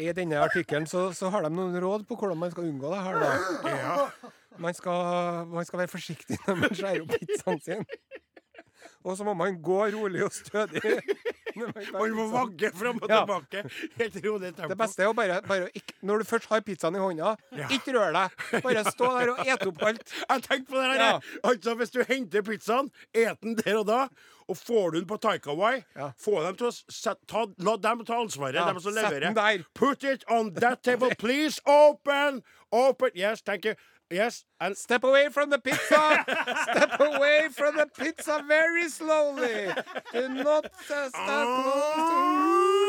I 0.00 0.12
denne 0.16 0.38
artikkelen 0.40 0.86
så, 0.88 1.08
så 1.16 1.28
har 1.34 1.44
de 1.44 1.50
noen 1.52 1.76
råd 1.82 2.06
på 2.08 2.16
hvordan 2.20 2.38
man 2.40 2.52
skal 2.54 2.68
unngå 2.70 2.92
det 2.94 3.02
her. 3.04 3.20
da. 3.20 3.74
Ja. 3.74 3.96
Man 4.60 4.74
skal, 4.76 5.46
man 5.52 5.64
skal 5.68 5.82
være 5.84 5.92
forsiktig 5.92 6.38
når 6.46 6.56
man 6.64 6.74
skjærer 6.76 7.04
opp 7.04 7.12
pizzaen 7.20 7.60
sin. 7.64 7.84
Og 9.04 9.14
så 9.16 9.24
må 9.24 9.32
man 9.36 9.54
gå 9.64 9.78
rolig 9.94 10.24
og 10.26 10.32
stødig. 10.36 10.82
man 11.56 11.72
Man 11.94 12.12
må 12.16 12.26
vagge 12.32 12.68
fram 12.76 12.98
og 13.02 13.08
Ja. 13.08 13.20
tilbake. 13.24 13.62
Helt 13.96 14.18
rolig 14.26 14.50
tempo. 14.56 14.68
Det 14.68 14.76
beste 14.82 15.02
er 15.02 15.08
jo 15.08 15.14
bare, 15.16 15.38
bare 15.48 15.68
ikke, 15.74 15.94
Når 16.02 16.18
du 16.18 16.24
først 16.28 16.48
har 16.52 16.60
pizzaen 16.66 16.96
i 16.96 17.00
hånda, 17.00 17.32
ikke 17.72 17.94
rør 17.96 18.12
deg. 18.18 18.62
Bare 18.64 18.84
stå 18.92 19.08
der 19.16 19.32
og 19.32 19.40
et 19.46 19.64
opp 19.70 19.82
alt. 19.88 20.04
Jeg 20.28 20.42
tenkte 20.48 20.68
på 20.72 20.76
det 20.76 20.90
her. 20.90 21.00
Ja. 21.06 21.20
Altså, 21.44 21.74
Hvis 21.80 21.90
du 21.96 22.02
henter 22.08 22.42
pizzaen, 22.46 22.90
et 23.14 23.40
den 23.42 23.56
der 23.62 23.80
og 23.80 23.86
da, 23.88 24.02
og 24.50 24.56
får 24.58 24.90
du 24.90 24.98
den 24.98 25.06
på 25.06 25.16
Taikawai, 25.22 25.84
Ja. 25.96 26.10
dem 26.42 26.56
til 26.56 26.66
å 26.66 26.72
set, 26.90 27.18
ta, 27.28 27.46
la 27.58 27.76
dem 27.76 28.04
ta 28.04 28.18
ansvaret, 28.20 28.54
Ja, 28.54 28.66
dem 28.66 28.80
som 28.80 28.92
leverer. 28.94 29.64
Put 29.74 30.04
it 30.04 30.24
on 30.28 30.54
that 30.54 30.82
table, 30.82 31.10
please. 31.18 31.60
Open! 31.66 32.42
Open! 32.72 33.10
Yes, 33.14 33.40
thank 33.42 33.64
you. 33.64 33.74
Yes, 34.10 34.44
and 34.60 34.76
Step 34.76 35.04
away 35.04 35.28
from 35.28 35.50
the 35.50 35.58
pizza! 35.58 36.24
Step 36.72 36.98
away 37.00 37.48
from 37.52 37.76
the 37.76 37.86
pizza 37.86 38.42
very 38.48 38.88
slowly! 38.88 39.70
Do 40.12 40.28
not 40.28 40.66
uh, 40.66 41.08
step 41.08 41.46
to... 41.46 42.80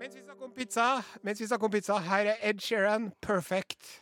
Mens 0.00 0.14
vi 0.16 0.22
snakker 0.22 0.44
om 0.44 0.52
pizza, 0.54 1.02
mens 1.22 1.40
vi 1.40 1.46
snakker 1.46 1.64
om 1.64 1.70
pizza, 1.70 1.98
her 1.98 2.26
er 2.26 2.36
Ed 2.42 2.60
Sheeran, 2.60 3.12
'Perfect'. 3.22 3.99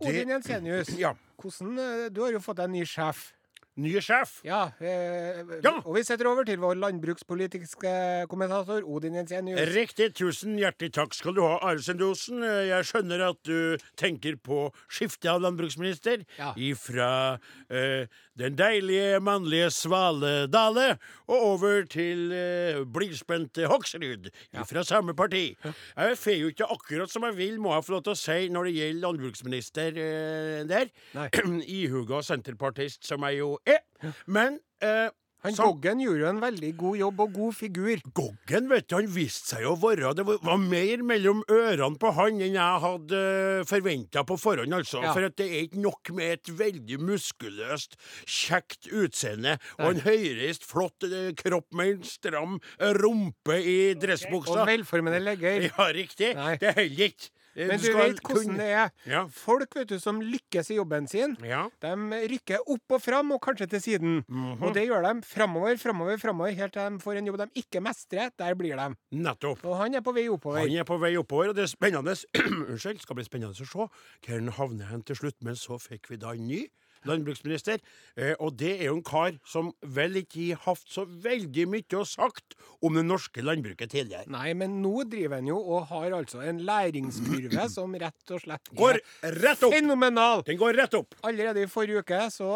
Odin 0.00 0.28
Jensenius, 0.28 0.88
Ja. 0.98 1.14
hvordan, 1.38 1.78
eh, 1.78 2.08
du 2.10 2.20
har 2.22 2.32
jo 2.32 2.40
fått 2.40 2.56
deg 2.56 2.64
en 2.64 2.72
ny 2.72 2.84
sjef. 2.84 3.32
Nye 3.76 3.98
sjef. 4.00 4.36
Ja, 4.46 4.68
eh, 4.78 5.40
Ja. 5.64 5.72
og 5.84 5.96
vi 5.96 6.02
setter 6.06 6.28
over 6.30 6.44
til 6.46 6.58
vår 6.62 6.76
landbrukspolitiske 6.78 8.28
kommentator 8.30 8.84
Odin 8.86 9.14
Jensenius. 9.18 9.58
Riktig. 9.74 10.12
Tusen 10.14 10.56
hjertelig 10.60 10.92
takk 10.94 11.12
skal 11.16 11.34
du 11.34 11.40
ha, 11.42 11.58
Are 11.60 11.78
Sendosen. 11.82 12.38
Jeg 12.42 12.84
skjønner 12.86 13.30
at 13.30 13.42
du 13.42 13.76
tenker 13.96 14.36
på 14.38 14.68
skifte 14.88 15.26
av 15.26 15.40
landbruksminister 15.42 16.24
Ja. 16.38 16.52
ifra 16.54 17.40
eh, 17.68 18.06
den 18.38 18.56
deilige 18.58 19.20
mannlige 19.22 19.70
Svaledale 19.70 20.96
og 21.26 21.38
over 21.52 21.84
til 21.90 22.32
eh, 22.34 22.80
blidspente 22.94 23.68
Hoksrud 23.70 24.30
fra 24.66 24.82
samme 24.82 25.14
parti. 25.16 25.56
Jeg 25.96 26.18
får 26.18 26.38
jo 26.40 26.52
ikke 26.52 26.70
akkurat 26.74 27.12
som 27.12 27.26
jeg 27.28 27.36
vil, 27.36 27.60
må 27.60 27.74
jeg 27.74 27.86
få 27.86 27.96
lov 27.96 28.04
til 28.06 28.14
å 28.14 28.18
si, 28.18 28.38
når 28.50 28.68
det 28.68 28.76
gjelder 28.78 29.02
landbruksminister 29.06 30.00
eh, 30.04 30.62
der. 30.70 30.90
Ihuga 31.78 32.22
senterpartist 32.26 33.06
som 33.06 33.26
jeg 33.28 33.42
jo 33.42 33.54
er. 33.66 33.84
Men 34.26 34.58
eh, 34.82 35.08
Han 35.44 35.52
sam- 35.54 35.66
Goggen 35.74 36.00
gjorde 36.00 36.20
jo 36.24 36.28
en 36.30 36.40
veldig 36.40 36.70
god 36.80 36.96
jobb 36.98 37.20
og 37.20 37.32
god 37.36 37.54
figur. 37.58 38.00
Goggen 38.16 38.68
vet 38.70 38.86
du, 38.88 38.94
han 38.96 39.08
viste 39.12 39.54
seg 39.54 39.66
å 39.68 39.74
være 39.80 40.14
Det 40.16 40.24
var, 40.26 40.56
mer 40.58 41.02
mellom 41.04 41.42
ørene 41.52 41.98
på 42.00 42.12
han 42.16 42.40
enn 42.40 42.56
jeg 42.56 42.80
hadde 42.84 43.20
forventa 43.68 44.24
på 44.24 44.38
forhånd, 44.40 44.72
altså. 44.72 45.02
Ja. 45.04 45.12
For 45.12 45.28
at 45.28 45.36
det 45.36 45.48
er 45.50 45.66
ikke 45.66 45.82
nok 45.84 46.10
med 46.16 46.32
et 46.38 46.52
veldig 46.58 46.98
muskuløst, 47.04 47.98
kjekt 48.24 48.88
utseende 48.90 49.58
og 49.78 49.90
en 49.94 50.00
høyreist, 50.06 50.64
flott 50.64 51.04
eh, 51.08 51.32
kropp 51.36 51.68
med 51.76 51.94
en 51.98 52.02
stram 52.08 52.58
rumpe 53.00 53.58
i 53.60 53.78
Og 53.94 54.00
dressbuksa. 54.06 54.64
velformede 54.68 55.20
legger. 55.24 55.68
Ja, 55.74 55.90
riktig. 55.92 56.34
Nei. 56.38 56.56
Det 56.60 56.74
holder 56.76 57.08
ikke. 57.10 57.30
Eh, 57.56 57.68
Men 57.68 57.78
du 57.80 57.88
vet 57.94 58.20
hvordan 58.20 58.56
det 58.58 58.68
er. 58.74 58.90
Ja. 59.06 59.26
Folk 59.30 59.74
vet 59.76 59.88
du, 59.88 59.98
som 60.02 60.20
lykkes 60.20 60.70
i 60.70 60.78
jobben 60.80 61.06
sin, 61.08 61.36
Ja. 61.44 61.68
de 61.80 61.94
rykker 62.32 62.58
opp 62.66 62.96
og 62.96 63.00
fram, 63.02 63.30
og 63.32 63.40
kanskje 63.42 63.68
til 63.70 63.80
siden. 63.80 64.24
Mhm. 64.28 64.62
Og 64.62 64.74
det 64.74 64.88
gjør 64.88 65.02
de 65.06 65.22
framover, 65.26 65.76
framover, 65.78 66.18
framover, 66.18 66.50
helt 66.54 66.72
til 66.72 66.90
de 66.90 66.98
får 66.98 67.16
en 67.18 67.26
jobb 67.26 67.38
de 67.38 67.62
ikke 67.62 67.80
mestrer. 67.80 68.30
Der 68.38 68.54
blir 68.54 68.76
de. 68.76 68.96
Nettopp. 69.12 69.64
Og 69.64 69.76
han 69.78 69.94
er 69.94 70.00
på 70.00 70.12
vei 70.14 70.26
oppover. 70.28 70.58
Han 70.60 70.76
er 70.76 70.84
på 70.84 70.98
vei 71.00 71.14
oppover, 71.16 71.48
og 71.48 71.54
det 71.54 71.62
er 71.64 71.72
spennende 71.72 72.16
Unnskyld, 72.70 73.00
skal 73.00 73.14
bli 73.16 73.24
spennende 73.24 73.54
å 73.54 73.56
se 73.56 73.64
hvor 73.64 73.90
han 74.28 74.48
havner 74.48 74.86
hen 74.90 75.02
til 75.02 75.16
slutt. 75.16 75.36
Men 75.42 75.54
så 75.54 75.78
fikk 75.80 76.10
vi 76.10 76.16
da 76.16 76.32
en 76.34 76.46
ny 76.48 76.66
landbruksminister, 77.08 77.80
eh, 78.16 78.34
og 78.38 78.56
det 78.60 78.72
er 78.80 78.88
jo 78.90 78.96
en 78.98 79.04
kar 79.06 79.38
som 79.48 79.72
vel 79.82 80.20
ikke 80.22 80.50
har 80.54 80.62
hatt 80.74 80.84
så 80.90 81.04
veldig 81.06 81.66
mye 81.72 81.98
å 82.00 82.04
sagt 82.08 82.56
om 82.84 82.94
det 82.98 83.04
norske 83.06 83.42
landbruket 83.44 83.90
tidligere. 83.94 84.28
Nei, 84.32 84.52
men 84.58 84.78
nå 84.82 85.04
driver 85.10 85.40
han 85.40 85.48
jo 85.50 85.58
og 85.58 85.88
har 85.90 86.14
altså 86.20 86.42
en 86.44 86.60
læringskurve 86.68 87.66
som 87.76 87.94
rett 88.00 88.34
og 88.34 88.42
slett 88.44 88.72
Går 88.76 89.00
rett 89.40 89.64
opp! 89.66 89.74
fenomenal! 89.74 90.44
Den 90.46 90.60
går 90.60 90.78
rett 90.78 90.94
opp. 90.98 91.14
Allerede 91.26 91.64
i 91.64 91.70
forrige 91.70 92.04
uke 92.04 92.22
så, 92.34 92.50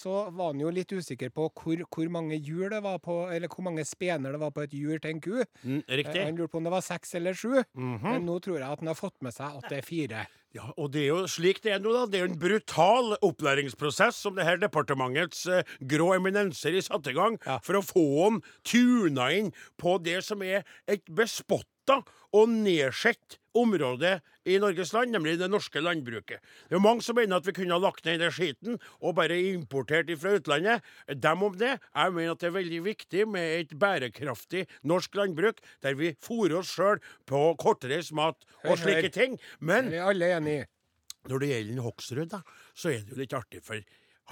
så 0.00 0.24
var 0.34 0.52
han 0.52 0.60
jo 0.64 0.72
litt 0.74 0.92
usikker 0.92 1.30
på 1.34 1.48
hvor, 1.52 1.84
hvor 1.88 2.12
mange 2.12 2.38
hjul 2.40 2.66
det 2.72 2.82
var 2.84 2.98
på, 3.04 3.20
eller 3.30 3.48
hvor 3.52 3.68
mange 3.68 3.84
spener 3.88 4.34
det 4.34 4.40
var 4.42 4.52
på 4.56 4.64
et 4.66 4.74
hjul 4.76 4.98
til 5.00 5.14
en 5.14 5.20
ku. 5.24 5.34
Mm, 5.62 5.80
Eh, 5.84 5.96
riktig. 5.98 6.22
Han 6.24 6.36
lurte 6.38 6.52
på 6.54 6.58
om 6.60 6.64
det 6.68 6.72
var 6.72 6.84
seks 6.84 7.14
eller 7.18 7.34
sju, 7.36 7.58
men 7.74 8.24
nå 8.24 8.38
tror 8.42 8.56
jeg 8.60 8.66
at 8.68 8.80
han 8.80 8.88
har 8.88 8.96
fått 8.96 9.16
med 9.24 9.34
seg 9.34 9.58
at 9.58 9.66
det 9.68 9.80
er 9.82 9.86
fire. 9.86 10.22
Ja, 10.54 10.68
og 10.78 10.92
det 10.94 11.00
er 11.02 11.08
jo 11.10 11.22
slik 11.26 11.58
det 11.64 11.72
er 11.74 11.80
nå, 11.82 11.90
da. 11.96 12.04
Det 12.06 12.20
er 12.20 12.26
jo 12.26 12.30
en 12.32 12.38
brutal 12.38 13.16
opplæringsprosess 13.26 14.20
som 14.22 14.36
det 14.38 14.46
her 14.46 14.60
departementets 14.62 15.46
eh, 15.50 15.64
grå 15.90 16.12
eminenser 16.14 16.76
har 16.76 16.84
satt 16.86 17.10
i 17.10 17.16
gang 17.16 17.40
Ja. 17.42 17.58
for 17.64 17.80
å 17.80 17.82
få 17.82 18.04
han 18.22 18.42
tuna 18.62 19.32
inn 19.34 19.50
på 19.82 19.96
det 20.04 20.20
som 20.24 20.42
er 20.46 20.62
et 20.86 21.02
bespotta 21.10 22.04
og 22.34 22.48
nedsett 22.54 23.40
område 23.54 24.16
i 24.44 24.56
Norges 24.60 24.92
land, 24.92 25.12
nemlig 25.14 25.36
det 25.40 25.48
norske 25.50 25.80
landbruket. 25.80 26.42
Det 26.42 26.74
er 26.74 26.78
jo 26.78 26.82
mange 26.84 27.04
som 27.06 27.16
mener 27.18 27.38
at 27.38 27.46
vi 27.46 27.54
kunne 27.56 27.76
ha 27.76 27.80
lagt 27.82 28.04
ned 28.04 28.20
den 28.20 28.32
skiten 28.34 28.78
og 29.00 29.14
bare 29.18 29.38
importert 29.52 30.10
fra 30.20 30.34
utlandet. 30.38 30.84
Dem 31.08 31.42
om 31.46 31.54
det. 31.60 31.76
Jeg 31.94 32.14
mener 32.16 32.34
at 32.34 32.42
det 32.42 32.50
er 32.50 32.56
veldig 32.58 32.80
viktig 32.84 33.26
med 33.30 33.54
et 33.60 33.76
bærekraftig 33.80 34.66
norsk 34.82 35.14
landbruk, 35.20 35.62
der 35.82 35.94
vi 35.98 36.12
fôrer 36.22 36.58
oss 36.60 36.74
sjøl 36.74 37.00
på 37.30 37.44
kortreist 37.62 38.12
mat 38.16 38.42
og 38.64 38.76
slike 38.82 39.12
ting. 39.14 39.38
Men 39.60 39.90
Vi 39.94 40.00
er 40.02 40.10
alle 40.10 40.32
enige. 40.36 40.66
når 41.28 41.38
det 41.40 41.48
gjelder 41.48 41.82
Hoksrud, 41.86 42.26
da, 42.34 42.42
så 42.74 42.90
er 42.92 43.00
det 43.04 43.14
jo 43.14 43.22
litt 43.22 43.32
artig, 43.32 43.62
for 43.64 43.80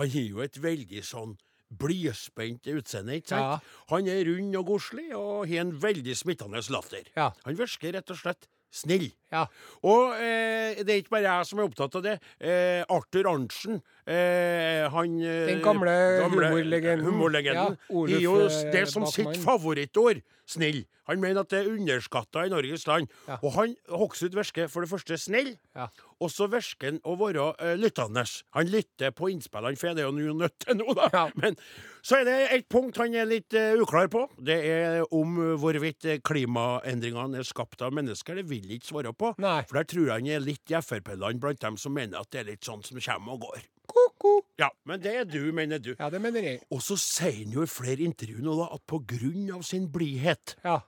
han 0.01 0.11
har 0.13 0.29
jo 0.29 0.43
et 0.45 0.59
veldig 0.61 1.01
sånn 1.05 1.39
blidspent 1.73 2.69
utseende, 2.69 3.17
ikke 3.17 3.33
sant? 3.33 3.63
Ja. 3.65 3.85
Han 3.93 4.09
er 4.13 4.25
rund 4.29 4.57
og 4.61 4.67
godslig 4.75 5.07
og 5.17 5.47
har 5.49 5.63
en 5.65 5.73
veldig 5.81 6.17
smittende 6.19 6.61
latter. 6.73 7.09
Ja. 7.17 7.31
Han 7.47 7.57
virker 7.57 7.95
rett 7.97 8.13
og 8.13 8.21
slett 8.21 8.49
snill. 8.73 9.13
Ja. 9.33 9.47
Og 9.89 10.13
eh, 10.21 10.83
det 10.85 10.93
er 10.93 11.01
ikke 11.03 11.17
bare 11.17 11.25
jeg 11.31 11.49
som 11.49 11.63
er 11.63 11.69
opptatt 11.71 11.99
av 11.99 12.05
det. 12.05 12.17
Eh, 12.39 12.83
Arthur 12.93 13.31
Arntzen, 13.33 13.81
eh, 14.07 14.85
han 14.93 15.19
eh, 15.25 15.47
Den 15.55 15.63
gamle 15.65 15.97
humorlegenden. 16.27 17.07
humorlegenden, 17.09 17.79
Ja, 17.89 18.07
gir 18.13 18.21
jo 18.29 18.37
eh, 18.47 18.63
det 18.75 18.87
som 18.93 19.09
sitt 19.09 19.41
favorittår. 19.43 20.21
Snill. 20.53 20.83
Han 21.09 21.21
mener 21.23 21.43
at 21.43 21.51
det 21.51 21.61
er 21.63 21.69
underskatta 21.71 22.43
i 22.47 22.51
Norges 22.51 22.83
land. 22.87 23.09
Ja. 23.29 23.37
Og 23.47 23.55
han 23.57 23.73
Hoksrud 23.91 24.35
virker 24.37 24.69
for 24.71 24.85
det 24.85 24.91
første 24.91 25.17
snill, 25.19 25.53
Ja. 25.75 25.87
og 26.21 26.31
så 26.31 26.49
virker 26.51 26.91
han 26.91 26.99
å 27.09 27.15
være 27.19 27.47
uh, 27.63 27.73
lyttende. 27.79 28.25
Han 28.55 28.67
lytter 28.71 29.15
på 29.17 29.31
innspillene, 29.33 29.79
for 29.79 29.95
det 29.97 30.03
er 30.05 30.11
jo 30.11 30.35
nødt 30.37 30.59
til 30.63 30.77
nå, 30.79 30.95
da. 30.99 31.25
Men 31.39 31.57
så 32.03 32.19
er 32.21 32.27
det 32.29 32.37
et 32.59 32.67
punkt 32.71 32.99
han 33.01 33.15
er 33.19 33.27
litt 33.31 33.55
uh, 33.55 33.79
uklar 33.83 34.11
på. 34.13 34.25
Det 34.39 34.59
er 34.67 35.03
om 35.15 35.39
eh, 35.39 35.55
hvorvidt 35.63 36.07
eh, 36.11 36.19
klimaendringene 36.27 37.39
er 37.41 37.47
skapt 37.47 37.83
av 37.87 37.95
mennesker. 37.95 38.39
Det 38.43 38.47
vil 38.51 38.75
ikke 38.77 38.91
svare 38.91 39.13
på. 39.15 39.22
Nei. 39.43 39.59
For 39.69 39.79
der 39.81 39.89
tror 39.93 40.07
jeg 40.09 40.15
han 40.19 40.31
er 40.37 40.45
litt 40.45 40.73
i 40.75 40.81
Frp-land 40.83 41.41
blant 41.43 41.61
dem 41.65 41.77
som 41.81 41.95
mener 41.97 42.21
at 42.23 42.31
det 42.35 42.41
er 42.45 42.51
litt 42.53 42.65
sånn 42.69 42.83
som 42.87 43.01
kommer 43.01 43.37
og 43.39 43.47
går. 43.49 43.67
Ko-ko. 43.93 44.37
Ja, 44.63 44.69
men 44.89 45.01
det 45.03 45.13
er 45.23 45.25
du, 45.29 45.41
mener 45.53 45.79
du. 45.83 45.91
Ja, 45.99 46.09
det 46.13 46.21
mener 46.23 46.45
jeg. 46.47 46.61
Og 46.73 46.81
så 46.85 46.97
sier 47.01 47.43
han 47.43 47.53
jo 47.53 47.65
i 47.67 47.71
flere 47.71 48.05
intervjuer 48.07 48.45
nå 48.47 48.55
da, 48.61 48.71
at 48.77 48.85
på 48.89 49.03
grunn 49.11 49.51
av 49.53 49.63
sin 49.67 49.89
blidhet 49.93 50.55
Ja. 50.65 50.79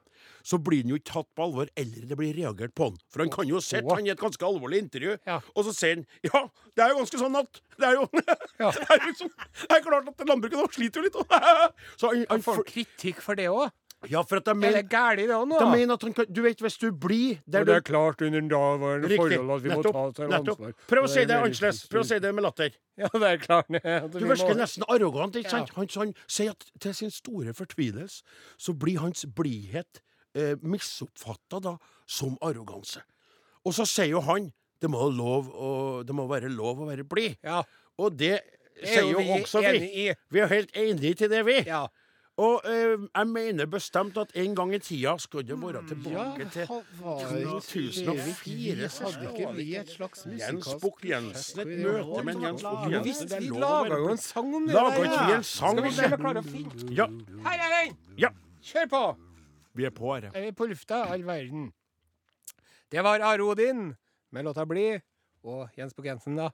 så 0.47 0.57
blir 0.63 0.83
han 0.85 0.93
jo 0.93 0.97
ikke 1.01 1.11
tatt 1.11 1.29
på 1.37 1.45
alvor, 1.45 1.69
eller 1.77 2.07
det 2.09 2.17
blir 2.17 2.33
reagert 2.37 2.73
på 2.79 2.87
han. 2.91 2.97
For 3.13 3.25
han 3.25 3.33
kan 3.35 3.49
jo 3.51 3.59
ha 3.59 3.65
sett 3.65 3.85
han 3.91 4.07
i 4.07 4.13
et 4.15 4.21
ganske 4.21 4.47
alvorlig 4.47 4.79
intervju, 4.87 5.19
Ja. 5.27 5.41
og 5.55 5.65
så 5.67 5.75
sier 5.77 5.97
han 6.01 6.07
ja, 6.25 6.45
det 6.77 6.85
er 6.85 6.93
jo 6.95 6.99
ganske 7.03 7.21
sånn 7.21 7.37
at 7.43 7.61
Det 7.79 7.89
er 7.91 7.95
jo 7.99 8.09
Ja. 8.63 8.71
det, 8.71 8.87
er 8.95 9.01
liksom, 9.09 9.31
det 9.35 9.77
er 9.77 9.83
klart 9.85 10.09
at 10.15 10.29
landbruket 10.31 10.59
nå 10.63 10.69
sliter 10.73 11.03
jo 11.03 11.09
litt. 11.11 11.17
Så 12.01 12.13
han, 12.15 12.25
han 12.31 12.45
Får 12.47 12.63
kritikk 12.71 13.21
for 13.25 13.35
det 13.35 13.49
òg? 13.51 13.69
Ja, 14.11 14.23
for 14.23 14.37
at 14.41 14.45
de 14.45 14.51
Er 14.51 14.59
mener, 14.59 14.77
det 14.83 14.89
galt 14.93 15.19
det 15.19 15.29
òg 15.35 15.47
nå? 15.49 15.59
de 15.59 15.67
mener 15.71 15.95
at 15.95 16.03
han 16.03 16.13
kan 16.17 16.27
Du 16.33 16.41
vet, 16.45 16.59
hvis 16.61 16.77
du 16.81 16.87
blir 16.93 17.39
der 17.47 17.65
du 17.65 17.71
det 17.73 17.77
er 17.77 17.85
klart 17.87 18.23
under 18.23 18.41
daværende 18.53 19.11
forhold 19.17 19.51
at 19.57 19.63
vi 19.65 19.71
må 19.75 19.83
ta 19.83 20.27
nettopp. 20.29 20.61
ansvar. 20.61 20.75
Prøv 20.91 21.05
å 21.05 21.11
si 21.13 21.21
er 21.23 21.27
det 21.31 21.37
annerledes. 21.39 21.83
Prøv 21.93 22.03
å 22.05 22.09
si 22.09 22.19
det 22.25 22.33
med 22.35 22.45
latter. 22.47 22.71
Ja, 22.97 23.09
det 23.13 23.31
er 23.33 23.39
klart. 23.43 23.69
Du 24.15 24.19
virker 24.27 24.55
nesten 24.59 24.85
arrogant, 24.89 25.35
ikke 25.37 25.51
Ja. 25.63 25.67
Han, 25.77 25.89
han 25.97 26.13
sier 26.27 26.51
at 26.55 26.67
til 26.81 26.95
sin 26.95 27.11
store 27.11 27.55
fortvilelse 27.55 28.23
så 28.59 28.73
blir 28.79 29.01
hans 29.03 29.25
blidhet 29.27 30.03
eh, 30.35 30.55
misoppfatta 30.63 31.61
da 31.63 31.77
som 32.07 32.37
arroganse. 32.43 33.03
Og 33.65 33.73
så 33.75 33.87
sier 33.89 34.11
jo 34.13 34.21
han 34.29 34.53
det 34.83 34.91
må, 34.93 35.07
lov 35.09 35.49
å, 35.55 35.69
det 36.05 36.13
må 36.15 36.27
være 36.29 36.51
lov 36.53 36.83
å 36.85 36.91
være 36.91 37.05
blid. 37.09 37.39
Ja, 37.43 37.63
Og 37.99 38.17
det 38.19 38.41
det 38.75 38.89
er 38.91 38.95
sier 38.99 39.13
jo 39.13 39.19
vi 39.23 39.31
også 39.41 39.61
vi. 39.63 39.79
i. 40.03 40.05
Vi 40.35 40.41
er 40.43 40.49
helt 40.51 40.73
enige 40.77 41.15
til 41.21 41.31
det, 41.31 41.45
vi. 41.47 41.61
Ja. 41.65 41.85
Og 42.37 42.63
eh, 42.67 42.99
jeg 43.15 43.27
mener 43.31 43.67
bestemt 43.71 44.17
at 44.19 44.33
en 44.35 44.55
gang 44.59 44.73
i 44.75 44.79
tida 44.83 45.13
skulle 45.23 45.47
det 45.47 45.55
være 45.63 45.83
tilbake 45.87 46.49
til 46.51 46.67
Hadde 46.67 47.45
2004. 47.63 48.89
ikke 49.31 49.53
vi 49.55 49.77
et 49.77 49.89
slags 49.93 50.25
Jens 50.27 50.51
musikalsk 50.55 50.81
Bukk 50.83 51.05
Jensen, 51.07 51.61
et 51.61 51.79
møte 51.85 52.25
med 52.27 52.43
Jens 52.43 52.63
Bukk-Jensen. 52.65 53.29
Det 53.31 53.39
vi 53.43 53.51
laga 53.63 53.99
jo 54.03 54.09
en 54.11 54.19
sang 54.19 54.51
om 54.55 54.67
det 54.67 54.75
Laga 54.75 54.97
der, 54.97 55.05
ikke 55.05 55.27
vi 55.29 55.37
en 55.37 55.47
sang 55.47 55.79
Skal 55.79 55.83
vi 55.85 55.89
om 55.89 55.95
se 55.95 56.03
det? 56.03 56.13
om 56.13 56.19
vi 56.19 56.25
klarer 56.25 56.43
å 56.43 56.49
finne 56.51 56.97
Ja, 56.99 57.07
Her 57.47 57.63
er 57.69 57.77
den! 57.77 57.97
ja. 58.19 58.33
Kjør 58.65 58.87
på! 58.97 59.05
Vi 59.75 59.85
er 59.85 59.91
på 59.91 60.15
her. 60.15 60.31
Er 60.35 60.41
vi 60.49 60.53
på 60.57 60.67
lufta, 60.71 61.03
all 61.13 61.23
verden. 61.27 61.69
Det 62.91 63.03
var 63.05 63.21
Are 63.21 63.43
Odin 63.43 63.95
med 64.33 64.45
låta 64.45 64.65
'Bli', 64.65 65.01
og 65.45 65.69
Jens 65.79 65.95
Bukk 65.95 66.07
Jensen, 66.07 66.37
da. 66.37 66.49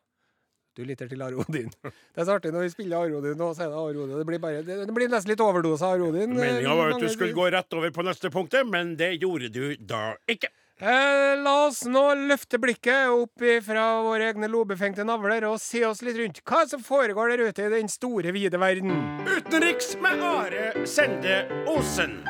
Du 0.79 0.85
lytter 0.87 1.09
til 1.11 1.23
Arodin. 1.23 1.71
Det 1.83 2.23
er 2.23 2.27
så 2.29 2.37
artig 2.39 2.53
når 2.55 2.69
vi 2.69 2.71
spiller 2.73 3.03
Arodin, 3.03 3.41
og 3.43 3.57
så 3.57 3.67
er 3.67 3.73
det 3.73 3.79
Are 3.81 3.99
Odin. 4.05 4.17
Det 4.21 4.27
blir, 4.29 4.39
bare, 4.43 4.63
det, 4.63 4.95
blir 4.95 5.11
nesten 5.11 5.33
litt 5.33 5.43
overdose 5.43 5.83
av 5.83 5.97
Are 5.97 6.07
Odin. 6.07 6.37
Meninga 6.37 6.77
var 6.79 6.95
at 6.95 7.03
du 7.03 7.11
skulle 7.11 7.35
gå 7.35 7.49
rett 7.51 7.77
over 7.77 7.91
på 7.95 8.07
neste 8.07 8.31
punktet, 8.31 8.69
men 8.71 8.95
det 9.01 9.17
gjorde 9.19 9.51
du 9.51 9.65
da 9.83 10.13
ikke. 10.31 10.53
Eh, 10.81 11.35
la 11.43 11.55
oss 11.67 11.83
nå 11.85 12.03
løfte 12.31 12.57
blikket 12.63 13.11
opp 13.13 13.43
fra 13.67 13.83
våre 14.07 14.31
egne 14.31 14.49
lobefengte 14.49 15.05
navler 15.05 15.45
og 15.51 15.59
se 15.61 15.83
oss 15.85 16.01
litt 16.07 16.17
rundt. 16.17 16.41
Hva 16.41 16.63
er 16.63 16.71
det 16.71 16.73
som 16.73 16.85
foregår 16.87 17.35
der 17.35 17.43
ute 17.51 17.67
i 17.67 17.73
den 17.75 17.91
store, 17.93 18.33
vide 18.33 18.61
verden? 18.63 18.95
Utenriks 19.29 19.93
med 20.01 20.23
Are 20.25 20.87
Sende 20.89 21.43
Osen. 21.69 22.23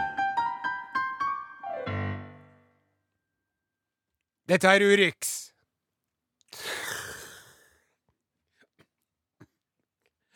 Dette 4.50 4.66
er 4.66 4.82
Urix. 4.82 5.36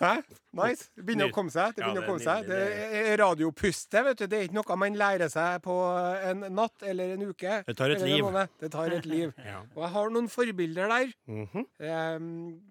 Hæ? 0.01 0.15
Nice. 0.55 0.89
Det 0.95 1.05
begynner 1.07 1.31
å 1.31 1.35
komme 1.35 1.51
seg. 1.55 1.75
Det 1.75 1.83
begynner 1.83 2.03
å 2.03 2.09
komme 2.09 2.23
seg. 2.23 2.49
Det 2.49 2.59
er 3.01 3.17
radiopuste, 3.19 4.03
vet 4.07 4.21
du. 4.21 4.25
Det 4.31 4.39
er 4.39 4.49
ikke 4.49 4.57
noe 4.59 4.77
man 4.79 4.99
lærer 4.99 5.31
seg 5.31 5.63
på 5.65 5.75
en 6.31 6.45
natt 6.55 6.83
eller 6.87 7.15
en 7.15 7.25
uke. 7.31 7.61
Det 7.67 7.77
tar 7.79 7.95
et 7.95 8.03
liv. 8.07 8.29
Det 8.63 8.71
tar 8.75 8.99
et 8.99 9.09
liv. 9.11 9.33
Ja. 9.45 9.59
Og 9.77 9.83
jeg 9.83 9.91
har 9.93 10.11
noen 10.15 10.29
forbilder 10.31 10.89
der. 10.89 11.11
Mm 11.27 11.47
-hmm. 11.53 11.65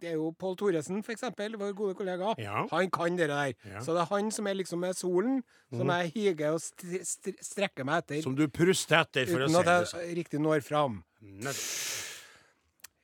det 0.01 0.09
er 0.09 0.13
jo 0.13 0.31
Pål 0.39 0.57
Thoresen, 0.57 1.03
for 1.03 1.11
eksempel, 1.11 1.55
vår 1.57 1.73
gode 1.73 1.95
kollega. 1.95 2.33
Ja. 2.37 2.65
Han 2.71 2.89
kan 2.89 3.17
det 3.17 3.27
der. 3.29 3.53
Ja. 3.65 3.79
Så 3.79 3.93
det 3.93 4.01
er 4.01 4.15
han 4.15 4.31
som 4.31 4.47
er 4.47 4.53
liksom 4.53 4.79
med 4.79 4.93
solen, 4.93 5.43
som 5.71 5.87
jeg 5.89 6.11
higer 6.15 6.51
og 6.51 6.61
st 6.61 6.83
st 7.03 7.29
strekker 7.41 7.83
meg 7.83 7.97
etter. 7.97 8.21
Som 8.21 8.35
du 8.35 8.47
pruster 8.47 9.01
etter, 9.01 9.25
for 9.25 9.39
å 9.39 9.43
uten 9.43 9.55
si 9.55 9.63
det 9.63 9.67
at 9.67 9.87
sånn. 9.87 9.99
jeg 9.99 10.17
riktig 10.17 10.39
når 10.39 10.61
fram. 10.61 11.03
Nett- 11.21 12.12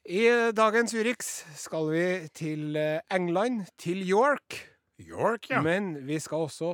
I 0.10 0.24
dagens 0.58 0.94
Urix 0.98 1.28
skal 1.60 1.90
vi 1.92 2.04
til 2.34 2.76
eh, 2.80 3.00
England, 3.14 3.68
til 3.78 4.02
York. 4.10 4.56
York, 5.00 5.50
ja. 5.52 5.62
Men 5.62 6.08
vi 6.08 6.18
skal 6.20 6.48
også 6.48 6.72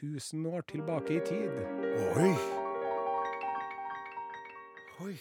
1000 0.00 0.46
år 0.48 0.60
tilbake 0.70 1.18
i 1.18 1.20
tid. 1.26 1.50
Oi. 2.16 2.30
Oi. 5.04 5.12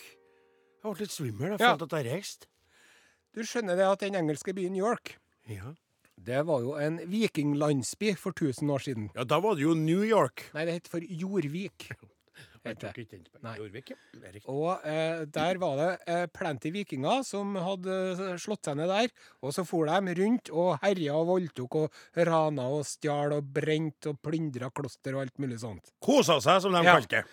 Jeg 0.80 0.88
ble 0.94 0.96
litt 1.04 1.12
svimmel. 1.12 1.52
Jeg 1.52 1.60
Ja. 1.60 1.74
følte 1.76 1.90
at 1.90 1.98
jeg 2.06 2.14
reiste. 2.14 2.48
Du 3.36 3.44
skjønner 3.46 3.76
det 3.76 3.86
at 3.92 4.00
den 4.00 4.16
engelske 4.16 4.54
byen 4.56 4.76
York, 4.80 5.18
Ja. 5.50 5.74
det 6.18 6.46
var 6.48 6.62
jo 6.62 6.76
en 6.78 7.00
vikinglandsby 7.12 8.16
for 8.18 8.32
1000 8.32 8.72
år 8.72 8.80
siden. 8.80 9.10
ja, 9.16 9.24
da 9.24 9.40
var 9.40 9.56
det 9.56 9.64
jo 9.64 9.74
New 9.74 10.02
York. 10.04 10.50
Nei, 10.54 10.66
det 10.66 10.74
het 10.74 10.88
for 10.88 11.00
Jorvik. 11.00 11.90
Heter 12.66 12.92
det. 12.94 13.20
Nei. 13.42 13.54
Og 14.52 14.86
eh, 14.88 15.22
der 15.32 15.60
var 15.62 15.78
det 15.80 15.90
eh, 16.12 16.26
plenty 16.36 16.72
vikinger 16.76 17.24
som 17.28 17.56
hadde 17.56 17.96
eh, 18.16 18.34
slått 18.42 18.68
seg 18.68 18.76
ned 18.80 18.92
der. 18.92 19.14
Og 19.46 19.54
så 19.56 19.64
for 19.68 19.88
de 19.90 20.16
rundt 20.20 20.52
og 20.52 20.74
herja 20.84 21.16
og 21.16 21.30
voldtok 21.32 21.78
og 21.84 22.02
rana 22.30 22.68
og 22.76 22.84
stjal 22.90 23.38
og 23.38 23.48
brent 23.56 24.10
og 24.12 24.20
plyndra 24.26 24.72
kloster 24.76 25.16
og 25.16 25.24
alt 25.28 25.40
mulig 25.40 25.62
sånt. 25.64 25.94
Kosa 26.04 26.40
seg, 26.44 26.62
som 26.66 26.76
de 26.76 26.84
Ja. 26.84 26.98
kalte 27.00 27.22
det. 27.22 27.26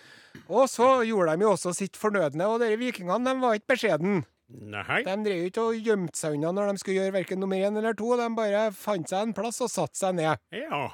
Og 0.52 0.68
så 0.68 1.02
gjorde 1.08 1.36
de 1.36 1.46
jo 1.46 1.52
også 1.56 1.72
sitt 1.74 1.96
fornødne, 1.96 2.44
og 2.46 2.60
dere 2.60 2.76
vikingene 2.76 3.24
de 3.32 3.40
var 3.40 3.54
ikke 3.58 3.72
beskjeden. 3.74 4.24
Nei. 4.46 5.00
De 5.02 5.14
drev 5.26 5.46
ikke 5.48 5.62
og 5.72 5.80
gjemte 5.82 6.14
seg 6.20 6.36
unna 6.36 6.52
når 6.54 6.68
de 6.70 6.78
skulle 6.78 7.00
gjøre 7.00 7.14
verken 7.16 7.40
nummer 7.42 7.56
én 7.58 7.76
eller 7.80 7.96
to. 7.98 8.12
De 8.20 8.28
bare 8.36 8.68
fant 8.78 9.08
seg 9.10 9.26
en 9.26 9.34
plass 9.34 9.58
og 9.64 9.72
satte 9.72 9.98
seg 9.98 10.14
ned. 10.20 10.38
Ja. 10.54 10.84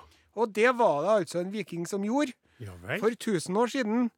Og 0.41 0.55
det 0.57 0.71
var 0.79 1.03
det 1.05 1.11
altså 1.19 1.43
en 1.43 1.51
viking 1.53 1.85
som 1.87 2.01
gjorde. 2.07 2.33
For 3.01 3.11
1000 3.17 3.57
år 3.59 3.67
siden. 3.73 4.11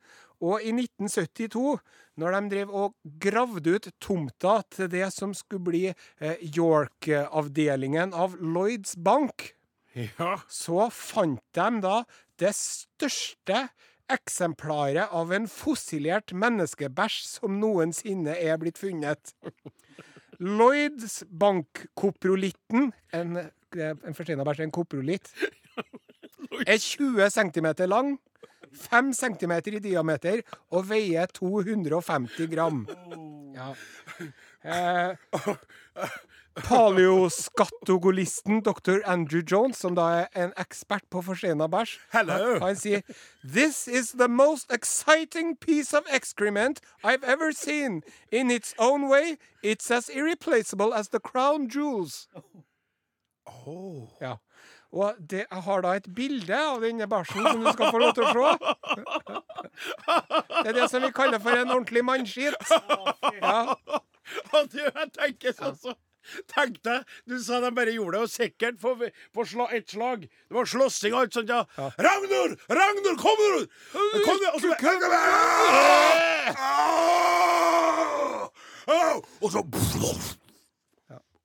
Og 0.45 0.61
i 0.67 0.73
1972, 0.75 1.79
når 2.21 2.35
de 2.37 2.51
drev 2.53 2.73
og 2.75 2.95
gravde 3.23 3.77
ut 3.77 3.89
tomta 4.03 4.59
til 4.75 4.89
det 4.93 5.07
som 5.15 5.33
skulle 5.35 5.65
bli 5.65 5.85
eh, 5.91 6.37
York-avdelingen 6.57 8.13
av 8.15 8.37
Lloyds 8.41 8.97
Bank, 8.97 9.53
Ja. 9.95 10.41
så 10.51 10.89
fant 10.91 11.39
de 11.55 11.81
da 11.81 12.01
det 12.43 12.51
største 12.59 13.69
eksemplaret 14.11 15.09
av 15.15 15.31
en 15.33 15.47
fossilert 15.49 16.35
menneskebæsj 16.35 17.21
som 17.39 17.61
noensinne 17.63 18.35
er 18.37 18.59
blitt 18.59 18.77
funnet. 18.83 19.33
Lloyds 20.43 21.23
Bank-koprolitten, 21.31 22.91
en, 23.15 23.37
en 23.79 24.17
forsteina 24.19 24.45
bæsj, 24.45 24.65
en 24.67 24.75
koprolitt, 24.75 25.31
er 26.67 26.79
20 26.79 27.31
cm 27.31 27.71
lang, 27.89 28.17
5 28.75 29.15
cm 29.15 29.53
i 29.75 29.79
diameter 29.79 30.43
og 30.71 30.89
veier 30.91 31.27
250 31.27 32.47
gram. 32.55 32.87
Ja. 33.55 33.75
Eh, 34.65 35.17
Paleoskatogolisten 36.55 38.63
dr. 38.63 38.99
Andrew 39.05 39.43
Jones, 39.51 39.79
som 39.79 39.95
da 39.95 40.03
er 40.21 40.27
en 40.45 40.53
ekspert 40.61 41.05
på 41.11 41.23
forsteina 41.27 41.67
bæsj, 41.71 41.97
Hello. 42.15 42.37
han, 42.55 42.63
han 42.63 42.77
sier 42.79 43.01
This 43.43 43.89
is 43.89 44.13
the 44.13 44.29
most 44.29 44.73
exciting 44.73 45.57
piece 45.57 45.97
of 45.97 46.05
excrement 46.11 46.81
I've 47.03 47.25
ever 47.25 47.53
seen. 47.53 48.03
In 48.31 48.51
its 48.51 48.75
own 48.79 49.09
way, 49.09 49.37
it's 49.63 49.91
as 49.91 50.09
irreplaceable 50.09 50.95
as 50.95 51.09
the 51.09 51.21
crown 51.21 51.69
jewels. 51.69 52.29
Oh. 53.47 54.09
Ja. 54.21 54.37
Og 54.95 55.17
det, 55.19 55.43
jeg 55.51 55.63
har 55.67 55.83
da 55.83 55.97
et 55.99 56.07
bilde 56.15 56.55
av 56.55 56.83
denne 56.85 57.07
bæsjen 57.11 57.43
som 57.43 57.65
du 57.65 57.71
skal 57.75 57.91
få 57.91 57.99
lov 57.99 58.13
til 58.15 58.25
å 58.25 58.31
se. 58.31 58.51
Det 60.63 60.71
er 60.71 60.77
det 60.77 60.89
som 60.93 61.03
vi 61.03 61.11
kaller 61.15 61.43
for 61.43 61.59
en 61.59 61.73
ordentlig 61.75 62.05
mannskitt. 62.07 62.55
Ja. 63.41 63.75
Jeg 64.55 65.09
tenker 65.19 65.57
sånn 65.57 65.79
så 65.83 65.97
Tenk 66.49 66.79
deg, 66.87 67.03
du 67.29 67.35
sa 67.45 67.59
de 67.61 67.69
bare 67.77 67.93
gjorde 67.93 68.17
det, 68.17 68.21
og 68.25 68.31
sikkert 68.33 68.79
på, 68.81 68.95
på 69.37 69.45
sla, 69.45 69.67
ett 69.77 69.91
slag. 69.93 70.23
Det 70.25 70.57
var 70.57 70.71
slåssing 70.71 71.13
og 71.13 71.19
alt 71.21 71.37
sånt, 71.37 71.53
ja. 71.53 71.67
Ragnor! 72.01 72.55
Ragnor, 72.73 73.19
kom 73.21 73.43
nå! 73.43 73.61
Kom 74.25 74.41
nå! 74.41 74.55
Og 74.55 74.61
så! 74.65 74.73
Og 79.45 79.53
så 79.53 79.61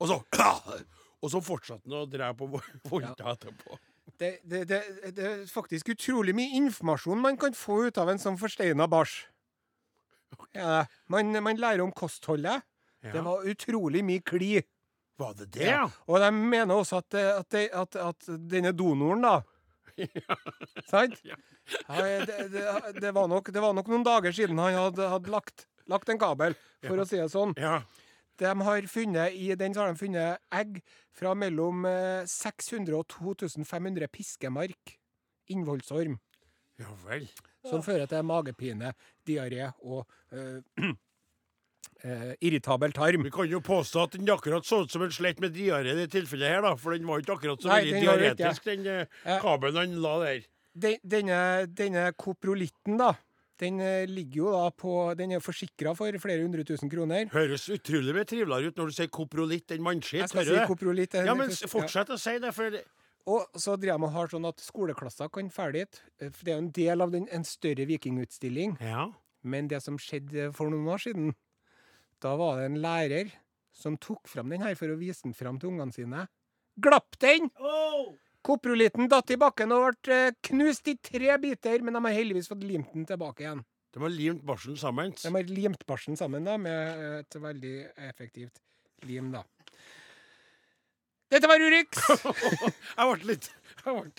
Og 0.00 0.08
så 0.08 0.16
Og 1.20 1.30
så 1.34 1.40
fortsatte 1.44 1.84
han 1.90 1.98
å 2.00 2.06
drepe 2.08 2.46
på 2.48 2.60
voldta 2.94 3.34
etterpå. 3.34 3.78
Det, 4.20 4.30
det, 4.44 4.64
det, 4.68 4.78
det 5.16 5.24
er 5.26 5.42
faktisk 5.48 5.92
utrolig 5.94 6.34
mye 6.36 6.56
informasjon 6.58 7.20
man 7.22 7.36
kan 7.40 7.54
få 7.56 7.86
ut 7.88 7.98
av 8.00 8.10
en 8.12 8.18
sånn 8.20 8.36
forsteina 8.40 8.88
bæsj. 8.90 9.14
Ja, 10.54 10.84
man, 11.10 11.30
man 11.42 11.58
lærer 11.60 11.82
om 11.84 11.92
kostholdet. 11.92 12.62
Det 13.00 13.22
var 13.24 13.46
utrolig 13.48 14.02
mye 14.04 14.20
kli. 14.22 14.58
Var 15.20 15.32
det 15.38 15.46
det, 15.56 15.66
ja? 15.68 15.86
Og 16.08 16.20
de 16.22 16.28
mener 16.36 16.74
også 16.80 17.00
at, 17.00 17.08
det- 17.12 17.30
at, 17.36 17.48
det, 17.52 17.62
at, 17.76 17.96
at 18.10 18.28
denne 18.50 18.72
donoren, 18.76 19.24
da 19.24 19.40
Sant? 20.90 21.18
Ja. 21.26 21.36
Ja, 21.86 22.24
det, 22.96 23.10
var 23.14 23.28
nok, 23.30 23.50
det 23.52 23.60
var 23.62 23.74
nok 23.76 23.88
noen 23.92 24.04
dager 24.06 24.32
siden 24.34 24.58
han 24.58 24.74
hadde, 24.78 25.06
hadde 25.12 25.30
lagt, 25.32 25.66
lagt 25.90 26.08
en 26.10 26.18
kabel, 26.18 26.56
for 26.86 26.96
Ja. 26.96 27.04
å 27.04 27.08
si 27.08 27.18
det 27.20 27.28
sånn. 27.32 27.52
De 28.40 28.54
har 28.64 28.88
funnet, 28.88 29.34
I 29.36 29.54
den 29.58 29.76
har 29.76 29.92
de 29.92 30.00
funnet 30.00 30.40
egg 30.56 30.80
fra 31.12 31.34
mellom 31.36 31.84
eh, 31.88 32.24
600 32.28 32.96
og 32.96 33.06
2500 33.12 34.08
piskemark. 34.08 34.96
Innvollsorm. 35.50 36.18
ja 36.80 36.90
vel. 37.04 37.26
Som 37.66 37.82
fører 37.84 38.08
til 38.08 38.24
magepine, 38.24 38.94
diaré 39.28 39.66
og 39.84 40.06
øh, 40.32 40.62
øh, 42.04 42.32
irritabel 42.40 42.92
tarm. 42.96 43.24
Vi 43.24 43.30
kan 43.34 43.50
jo 43.50 43.60
påstå 43.60 44.02
at 44.02 44.16
den 44.16 44.30
akkurat 44.30 44.64
så 44.66 44.84
ut 44.84 44.92
som 44.92 45.02
en 45.04 45.12
slett 45.12 45.40
med 45.40 45.52
diaré 45.52 45.92
i 45.92 45.98
det 45.98 46.10
tilfellet 46.14 46.48
her, 46.48 46.62
da. 46.64 46.72
For 46.80 46.96
den 46.96 47.08
var 47.08 47.20
ikke 47.20 47.36
akkurat 47.36 47.62
så 47.62 47.74
veldig 47.74 48.00
diaretisk, 48.00 48.64
den 48.64 48.86
eh, 48.86 49.40
kabelen 49.42 49.82
han 49.82 50.00
la 50.00 50.14
der. 50.24 50.46
Den, 50.80 51.02
denne, 51.02 51.40
denne 51.76 52.12
koprolitten, 52.16 52.96
da, 52.96 53.12
den 53.60 53.80
eh, 53.84 54.06
ligger 54.08 54.36
jo 54.40 54.52
da 54.54 54.70
på 54.72 54.92
Den 55.18 55.32
er 55.36 55.42
forsikra 55.44 55.92
for 55.96 56.16
flere 56.22 56.42
hundre 56.42 56.64
tusen 56.64 56.90
kroner. 56.92 57.28
Høres 57.32 57.68
utrolig 57.72 58.14
mye 58.16 58.24
triveligere 58.28 58.72
ut 58.72 58.80
når 58.80 58.86
du 58.90 58.96
sier 58.96 59.10
koprolitt 59.12 59.74
enn 59.76 59.84
mannskitt. 59.84 60.22
Jeg 60.24 60.32
skal 60.32 60.48
si 60.48 60.62
koprolitt. 60.70 61.14
Ja, 61.20 61.34
men 61.36 61.50
Ja. 61.52 61.68
fortsett 61.68 62.08
å 62.10 62.18
si 62.18 62.38
det, 62.38 62.54
for 62.54 62.70
det- 62.70 62.84
Og 63.26 63.46
så 63.54 63.76
driver 63.78 63.98
man 64.00 64.10
har 64.14 64.28
sånn 64.28 64.48
at 64.48 64.56
skoleklasser 64.58 65.30
kan 65.30 65.50
ferdig 65.50 65.84
dit. 65.86 66.00
eh, 66.20 66.28
det 66.30 66.48
er 66.48 66.56
jo 66.56 66.58
en 66.64 66.70
del 66.72 67.00
av 67.02 67.10
den, 67.12 67.28
en 67.30 67.44
større 67.44 67.86
vikingutstilling. 67.86 68.78
Ja. 68.80 69.10
Men 69.44 69.68
det 69.68 69.82
som 69.82 69.96
skjedde 69.98 70.54
for 70.54 70.70
noen 70.70 70.86
år 70.88 70.98
siden, 70.98 71.34
da 72.20 72.34
var 72.36 72.56
det 72.58 72.64
en 72.70 72.82
lærer 72.82 73.30
som 73.72 73.96
tok 73.96 74.26
fram 74.26 74.48
den 74.50 74.60
her 74.62 74.74
for 74.74 74.86
å 74.88 74.98
vise 74.98 75.22
den 75.22 75.32
fram 75.32 75.58
til 75.58 75.70
ungene 75.70 75.92
sine. 75.94 76.28
Glapp 76.80 77.18
den! 77.18 77.50
Koprolitten 78.46 79.08
datt 79.12 79.30
i 79.34 79.36
bakken 79.40 79.72
og 79.76 79.90
ble 80.06 80.16
eh, 80.30 80.36
knust 80.48 80.88
i 80.88 80.96
tre 80.96 81.34
biter, 81.42 81.82
men 81.84 81.96
de 81.98 82.02
har 82.06 82.16
heldigvis 82.16 82.48
fått 82.48 82.64
limt 82.64 82.94
den 82.96 83.04
tilbake 83.08 83.44
igjen. 83.44 83.60
De 83.90 84.00
har 84.04 84.12
limt 84.14 84.44
barsen 84.46 84.76
sammen. 84.78 85.12
De 85.18 85.32
har 85.34 85.48
limt 85.50 85.82
barsen 85.88 86.16
sammen 86.16 86.46
da, 86.46 86.54
med 86.60 87.04
et 87.20 87.36
veldig 87.42 87.74
effektivt 88.08 88.60
lim, 89.08 89.32
da. 89.34 89.42
Dette 91.30 91.46
var 91.50 91.62
Urix! 91.62 92.00
Jeg 92.98 93.06
ble 93.06 93.28
litt 93.28 93.50
jeg 93.80 93.94
ble, 93.94 94.10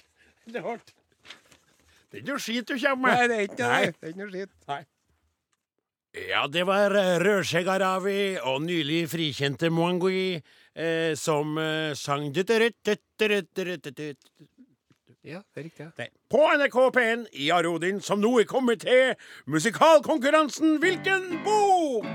Det 0.48 0.62
ble 0.64 0.76
Det 0.82 2.18
er 2.18 2.22
ikke 2.22 2.32
noe 2.32 2.42
skit 2.44 2.70
du 2.70 2.76
kommer 2.80 3.12
Nei, 3.12 3.18
med. 3.20 3.30
det 3.32 3.38
er 3.38 3.46
ikke 3.48 3.68
Nei. 3.68 3.82
det. 3.86 3.96
Er 4.02 4.14
ikke 4.14 4.22
noe 4.22 4.32
skitt. 4.32 4.90
Ja, 6.28 6.42
det 6.52 6.64
var 6.68 6.96
rødskjegg 7.24 7.70
Aravi 7.72 8.22
og 8.44 8.64
nylig 8.66 9.06
frikjente 9.12 9.70
Mwangui 9.72 10.42
eh, 10.76 11.16
som 11.16 11.58
eh, 11.58 11.94
sang. 11.96 12.30
Ja, 15.24 15.42
det 15.54 15.60
er 15.60 15.64
riktig. 15.64 15.86
ja. 15.86 15.90
Nei. 15.98 16.10
På 16.30 16.48
NRK 16.58 16.78
P1 16.96 17.28
i 17.34 17.52
Arodin, 17.54 18.02
som 18.02 18.22
nå 18.22 18.40
er 18.40 18.48
kommet 18.50 18.82
til 18.86 19.14
musikalkonkurransen 19.46 20.80
Hvilken 20.82 21.44
bok? 21.46 22.08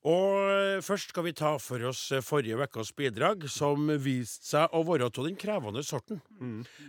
Og 0.00 0.48
eh, 0.48 0.78
først 0.80 1.10
skal 1.12 1.26
vi 1.26 1.34
ta 1.36 1.56
for 1.60 1.82
oss 1.90 2.06
eh, 2.14 2.22
forrige 2.24 2.56
ukas 2.56 2.92
bidrag, 2.96 3.44
som 3.52 3.90
viste 4.00 4.48
seg 4.48 4.72
å 4.72 4.80
være 4.88 5.10
av 5.10 5.26
den 5.26 5.36
krevende 5.40 5.82
sorten. 5.84 6.22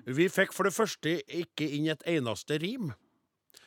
Vi 0.06 0.30
fikk 0.32 0.56
for 0.56 0.70
det 0.70 0.76
første 0.76 1.18
ikke 1.28 1.68
inn 1.68 1.90
et 1.92 2.06
eneste 2.08 2.62
rim. 2.64 2.94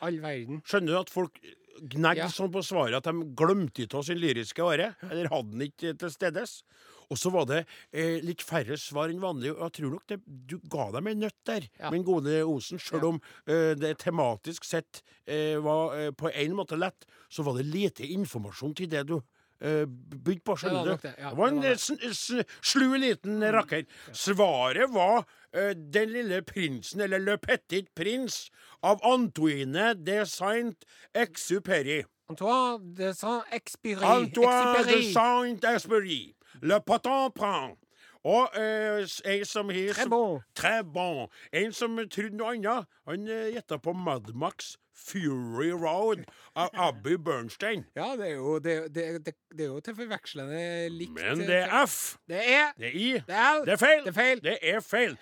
All 0.01 0.17
verden. 0.23 0.63
Skjønner 0.65 0.95
du 0.95 1.01
at 1.03 1.13
folk 1.13 1.37
gnagde 1.83 2.25
Ja. 2.25 2.29
sånn 2.29 2.53
på 2.53 2.63
svaret 2.65 2.97
at 2.97 3.05
de 3.05 3.25
glemte 3.35 3.87
av 3.95 4.03
sin 4.05 4.19
lyriske 4.19 4.63
åre? 4.63 4.95
Eller 5.11 5.29
hadde 5.29 5.51
den 5.51 5.61
ikke 5.71 5.97
til 5.99 6.11
stedes? 6.11 6.63
Og 7.11 7.19
så 7.21 7.31
var 7.31 7.45
det 7.45 7.67
eh, 7.93 8.21
litt 8.25 8.41
færre 8.41 8.79
svar 8.81 9.11
enn 9.13 9.21
vanlig. 9.21 9.51
Og 9.53 9.61
jeg 9.67 9.73
tror 9.77 9.91
nok 9.93 10.07
det, 10.09 10.21
du 10.25 10.59
ga 10.73 10.91
dem 10.93 11.07
en 11.07 11.21
nøtt 11.21 11.37
der, 11.45 11.69
Ja. 11.79 11.91
min 11.91 12.03
gode 12.03 12.41
Osen. 12.49 12.79
Sjøl 12.79 13.03
Ja. 13.03 13.09
om 13.09 13.21
eh, 13.47 13.75
det 13.75 13.99
tematisk 13.99 14.65
sett 14.65 15.03
eh, 15.27 15.57
var 15.61 15.93
eh, 15.99 16.11
på 16.13 16.31
en 16.35 16.53
måte 16.57 16.79
lett, 16.79 17.05
så 17.29 17.45
var 17.45 17.59
det 17.59 17.67
lite 17.67 18.09
informasjon 18.09 18.75
til 18.75 18.87
det 18.89 19.07
du 19.07 19.21
eh, 19.61 19.85
begynte 19.87 20.45
på. 20.45 20.57
Du? 20.63 20.69
det, 20.69 21.15
ja, 21.19 21.31
det 21.31 21.37
var 21.39 21.49
en 21.49 21.61
det 21.63 21.75
var 21.91 22.39
eh, 22.39 22.45
slu 22.63 22.97
liten 22.99 23.45
rakker. 23.53 23.85
Svaret 24.13 24.91
var 24.91 25.25
eh, 25.53 25.75
Den 25.77 26.13
lille 26.13 26.43
prinsen, 26.43 27.01
eller 27.01 27.19
Le 27.19 27.39
Petit 27.39 27.95
Prins, 27.95 28.51
av 28.83 29.01
Antoine 29.03 29.95
de 29.95 30.25
Saint-Exupéry. 30.27 32.05
Antoine 32.29 32.95
de 32.95 33.15
Saint-Exupéry. 33.15 34.05
Antoine 34.05 34.85
de 34.87 35.03
Saint-Exupéry. 35.13 36.35
Le 36.63 36.81
Patent 36.81 37.35
Prend. 37.35 37.77
Og 38.25 38.49
eh, 38.57 39.05
en 39.25 39.45
som 39.45 39.69
har 39.69 39.93
Très 39.93 40.09
bon. 40.09 40.41
Très 40.55 40.83
bon. 40.83 41.29
En 41.53 41.73
som 41.73 41.99
trodde 42.09 42.37
noe 42.37 42.55
annet. 42.55 42.89
Han 43.05 43.29
uh, 43.29 43.51
gjetta 43.53 43.77
på 43.79 43.93
Mad 43.93 44.33
Max 44.35 44.79
Fury 44.95 45.73
Road 45.73 46.25
av 46.55 46.71
Abby 46.73 47.17
Bernstein. 47.19 47.85
Ja, 47.99 48.13
det 48.17 48.29
er 48.31 48.37
jo, 48.37 48.59
det, 48.63 48.77
det, 48.95 49.07
det, 49.27 49.35
det 49.51 49.67
er 49.67 49.73
jo 49.73 49.81
til 49.85 49.97
forvekslende 49.99 50.63
likt. 50.95 51.15
Men 51.19 51.43
det 51.43 51.61
er 51.65 51.75
F. 51.83 52.17
Det 52.31 52.41
er 52.41 52.73
Det 52.79 52.89
er 52.89 52.99
I. 52.99 53.09
Det 53.27 53.39
er, 53.45 53.65
Det 53.67 53.75
er 53.75 53.83
feil. 53.83 54.05
Det 54.05 54.13
er 54.13 54.19
feil. 54.19 54.43
Det 54.47 54.59
er 54.73 54.85
feil. 54.87 55.17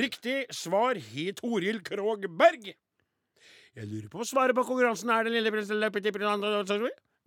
Riktig 0.00 0.38
svar 0.56 1.00
har 1.10 1.36
Toril 1.42 1.82
Krogh 1.84 2.28
Berg. 2.40 2.70
Jeg 3.78 3.86
lurer 3.86 4.08
på 4.10 4.18
hva 4.18 4.26
svaret 4.26 4.56
på 4.56 4.64
konkurransen 4.66 5.12
er 5.14 5.28
den 5.28 5.36
lille 5.36 5.52
prinsen 5.54 5.78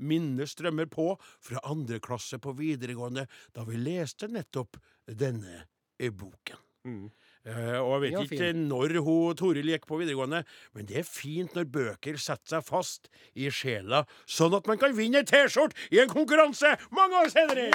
Minnet 0.02 0.50
strømmer 0.50 0.90
på 0.90 1.14
fra 1.22 1.62
andre 1.70 2.00
klasse 2.02 2.40
på 2.42 2.56
videregående 2.58 3.28
da 3.54 3.64
vi 3.68 3.78
leste 3.78 4.28
nettopp 4.28 4.80
denne 5.06 5.68
boken. 6.18 6.58
Mm. 6.88 7.12
Eh, 7.42 7.78
og 7.82 7.96
jeg 7.96 8.02
vet 8.04 8.12
Ja, 8.14 8.24
ikke 8.28 8.52
når 8.54 9.00
hun, 9.02 9.36
Toril 9.40 9.72
gikk 9.74 9.88
på 9.90 9.98
videregående, 9.98 10.44
men 10.78 10.86
det 10.90 11.00
er 11.02 11.08
fint 11.08 11.56
når 11.58 11.66
bøker 11.74 12.20
setter 12.22 12.58
seg 12.58 12.68
fast 12.68 13.10
i 13.34 13.50
sjela, 13.50 14.04
sånn 14.30 14.54
at 14.60 14.70
man 14.70 14.78
kan 14.82 14.94
vinne 14.98 15.24
ei 15.24 15.28
T-skjorte 15.28 15.90
i 15.90 16.04
en 16.04 16.12
konkurranse 16.12 16.76
mange 16.94 17.24
år 17.24 17.34
senere! 17.34 17.70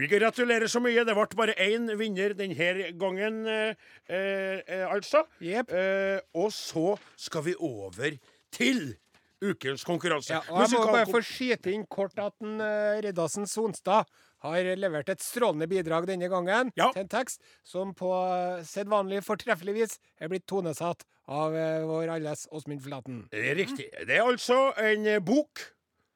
Vi 0.00 0.06
gratulerer 0.08 0.70
så 0.70 0.80
mye. 0.80 1.02
Det 1.04 1.14
ble 1.16 1.36
bare 1.36 1.54
én 1.60 1.88
vinner 1.98 2.32
denne 2.36 2.90
gangen, 3.00 3.42
eh, 3.48 3.74
eh, 4.08 4.84
altså. 4.86 5.24
Yep. 5.42 5.72
Eh, 5.72 6.20
og 6.40 6.52
så 6.54 6.94
skal 7.16 7.44
vi 7.48 7.54
over 7.58 8.16
til 8.54 8.94
ukens 9.40 9.84
konkurranse. 9.84 10.34
Ja, 10.34 10.40
og 10.48 10.62
jeg 10.62 10.76
må 10.76 10.86
bare 10.92 11.08
få 11.08 11.22
skyte 11.24 11.72
inn 11.72 11.86
kort 11.88 12.18
at 12.20 12.34
en, 12.44 12.60
uh, 12.60 13.00
Reddasen 13.00 13.48
Sonstad 13.48 14.08
har 14.44 14.70
levert 14.80 15.08
et 15.12 15.20
strålende 15.24 15.68
bidrag 15.70 16.06
denne 16.08 16.28
gangen 16.32 16.72
Ja. 16.76 16.90
til 16.94 17.02
en 17.04 17.08
tekst 17.12 17.40
som 17.66 17.94
på 17.94 18.10
sedvanlig 18.66 19.22
fortreffelig 19.26 19.74
vis 19.76 19.98
er 20.20 20.28
blitt 20.32 20.46
tonesatt 20.50 21.04
av 21.28 21.54
eh, 21.54 21.84
vår 21.86 22.08
alles 22.16 22.46
Åsmund 22.50 22.82
Flaten. 22.84 23.24
Det 23.30 23.44
er 23.52 23.56
riktig. 23.60 23.90
Det 24.06 24.16
er 24.16 24.24
altså 24.26 24.72
en 24.80 25.06
eh, 25.06 25.20
bok 25.20 25.60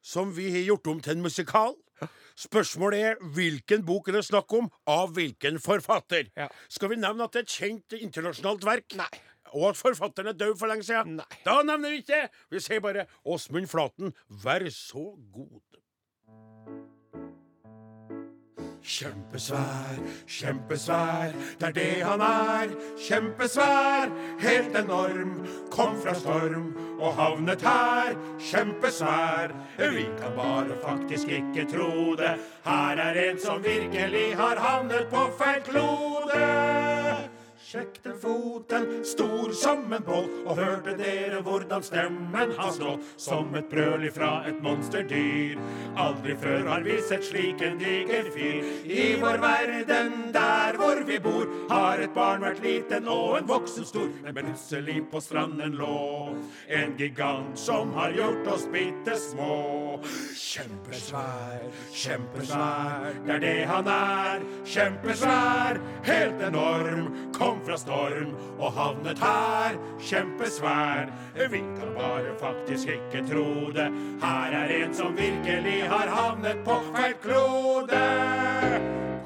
som 0.05 0.33
vi 0.35 0.49
har 0.51 0.65
gjort 0.67 0.87
om 0.91 0.99
til 1.01 1.15
en 1.17 1.25
musikal. 1.25 1.75
Spørsmålet 2.35 2.99
er 2.99 3.21
hvilken 3.31 3.85
bok 3.87 4.09
er 4.11 4.17
det 4.17 4.25
snakk 4.27 4.51
om, 4.57 4.65
av 4.91 5.13
hvilken 5.15 5.55
forfatter. 5.63 6.27
Ja. 6.35 6.49
Skal 6.67 6.91
vi 6.91 6.97
nevne 6.99 7.23
at 7.23 7.31
det 7.37 7.45
er 7.45 7.47
et 7.47 7.55
kjent 7.55 7.95
internasjonalt 8.01 8.65
verk? 8.67 8.97
Nei. 8.99 9.07
Og 9.55 9.69
at 9.69 9.79
forfatteren 9.79 10.33
er 10.33 10.35
død 10.35 10.57
for 10.59 10.67
lenge 10.67 10.83
siden? 10.83 11.15
Nei. 11.21 11.39
Da 11.45 11.61
nevner 11.63 11.93
vi 11.93 12.01
ikke 12.01 12.17
det! 12.25 12.29
Vi 12.51 12.59
sier 12.65 12.81
bare 12.83 13.05
Åsmund 13.23 13.69
Flaten, 13.71 14.11
vær 14.43 14.65
så 14.75 15.13
god. 15.31 15.61
Kjempesvær, 18.85 19.97
kjempesvær, 20.29 21.31
det 21.59 21.67
er 21.67 21.71
det 21.73 22.03
han 22.05 22.21
er. 22.21 22.73
Kjempesvær, 23.01 24.11
helt 24.43 24.77
enorm. 24.77 25.31
Kom 25.73 25.97
fra 26.03 26.13
storm 26.13 26.67
og 26.99 27.15
havnet 27.17 27.65
her. 27.65 28.13
Kjempesvær, 28.51 29.55
vi 29.79 30.05
kan 30.19 30.37
bare 30.37 30.77
faktisk 30.83 31.33
ikke 31.33 31.65
tro 31.73 32.13
det. 32.19 32.35
Her 32.65 33.01
er 33.07 33.23
en 33.23 33.41
som 33.41 33.63
virkelig 33.63 34.35
har 34.37 34.61
havnet 34.61 35.09
på 35.09 35.25
feil 35.41 35.65
klode. 35.65 36.94
Sjekk 37.75 38.03
den 38.03 38.19
foten, 38.21 38.85
stor 39.03 39.51
som 39.51 39.93
en 39.93 40.03
båt, 40.07 40.29
og 40.47 40.55
hørte 40.55 40.93
dere 40.95 41.41
hvordan 41.43 41.83
stemmen 41.83 42.53
har 42.55 42.69
slått? 42.71 43.03
Som 43.19 43.49
et 43.59 43.67
brøl 43.67 44.05
ifra 44.07 44.45
et 44.47 44.61
monsterdyr. 44.63 45.59
Aldri 45.99 46.37
før 46.39 46.69
har 46.69 46.85
vi 46.87 46.95
sett 47.03 47.25
slik 47.27 47.59
en 47.67 47.75
diger 47.81 48.29
fyr. 48.31 48.61
I 48.87 49.17
vår 49.19 49.41
verden 49.43 50.31
der 50.31 50.79
hvor 50.79 51.01
vi 51.03 51.17
bor, 51.19 51.51
har 51.67 51.99
et 51.99 52.15
barn 52.15 52.45
vært 52.45 52.63
liten 52.63 53.09
og 53.11 53.41
en 53.41 53.51
voksen 53.51 53.89
stor. 53.91 54.07
Men 54.23 54.39
plutselig 54.39 55.01
på 55.11 55.19
stranden 55.25 55.75
lå 55.75 56.31
en 56.79 56.95
gigant 56.95 57.59
som 57.59 57.91
har 57.99 58.15
gjort 58.15 58.47
oss 58.55 58.69
bitte 58.71 59.19
små. 59.19 59.99
Kjempesvær, 60.45 61.67
kjempesvær, 61.91 63.19
det 63.27 63.35
er 63.35 63.45
det 63.49 63.53
han 63.67 63.91
er. 63.91 64.47
Kjempesvær, 64.63 65.83
helt 66.07 66.47
enorm, 66.53 67.11
kom 67.35 67.64
fra 67.65 67.77
storm 67.77 68.33
og 68.59 68.73
havnet 68.75 69.19
her. 69.19 69.77
Kjempesvær, 69.99 71.09
vi 71.51 71.61
kan 71.77 71.93
bare 71.97 72.35
faktisk 72.39 72.87
ikke 72.97 73.25
tro 73.29 73.71
det. 73.75 73.87
Her 74.21 74.57
er 74.61 74.75
en 74.81 74.93
som 74.93 75.17
virkelig 75.17 75.79
har 75.89 76.11
havnet 76.13 76.61
på 76.65 76.77
feil 76.93 77.15
klode. 77.23 78.03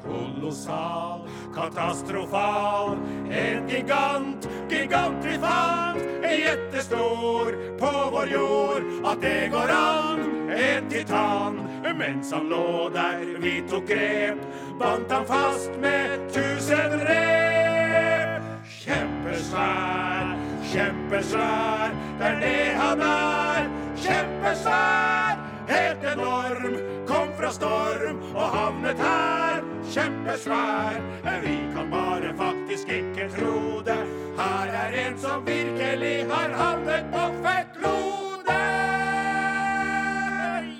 Kolossal, 0.04 1.26
katastrofal, 1.54 2.96
en 3.30 3.68
gigant, 3.68 4.48
gigant 4.70 5.24
vi 5.24 5.36
fant. 5.38 6.06
Jettestor 6.30 7.56
på 7.78 7.90
vår 8.12 8.28
jord, 8.32 8.86
at 9.06 9.22
det 9.22 9.50
går 9.52 9.72
an. 9.74 10.22
En 10.50 10.88
titan, 10.90 11.60
mens 11.98 12.32
han 12.32 12.48
lå 12.50 12.88
der, 12.94 13.24
vi 13.38 13.60
tok 13.70 13.88
grep. 13.88 14.46
Bandt 14.80 15.12
han 15.12 15.26
fast 15.26 15.70
med 15.82 16.30
tusen 16.32 17.00
rep. 17.06 17.69
Kjempesvær, 18.80 20.38
kjempesvær, 20.72 21.90
det 22.18 22.26
er 22.26 22.38
det 22.40 22.68
han 22.80 23.02
er. 23.04 23.66
Kjempesvær, 24.00 25.42
helt 25.68 26.06
enorm, 26.12 26.78
kom 27.10 27.28
fra 27.36 27.50
storm 27.52 28.22
og 28.32 28.46
havnet 28.56 29.02
her. 29.04 29.60
Kjempesvær, 29.84 30.96
vi 31.44 31.58
kan 31.74 31.92
bare 31.92 32.32
faktisk 32.40 32.88
ikke 32.88 33.28
tro 33.36 33.84
det. 33.84 34.00
Her 34.40 34.72
er 34.82 34.98
en 35.04 35.20
som 35.20 35.44
virkelig 35.46 36.16
har 36.32 36.58
havnet 36.62 37.12
på 37.12 37.28
fett 37.44 37.76
klode. 37.76 38.60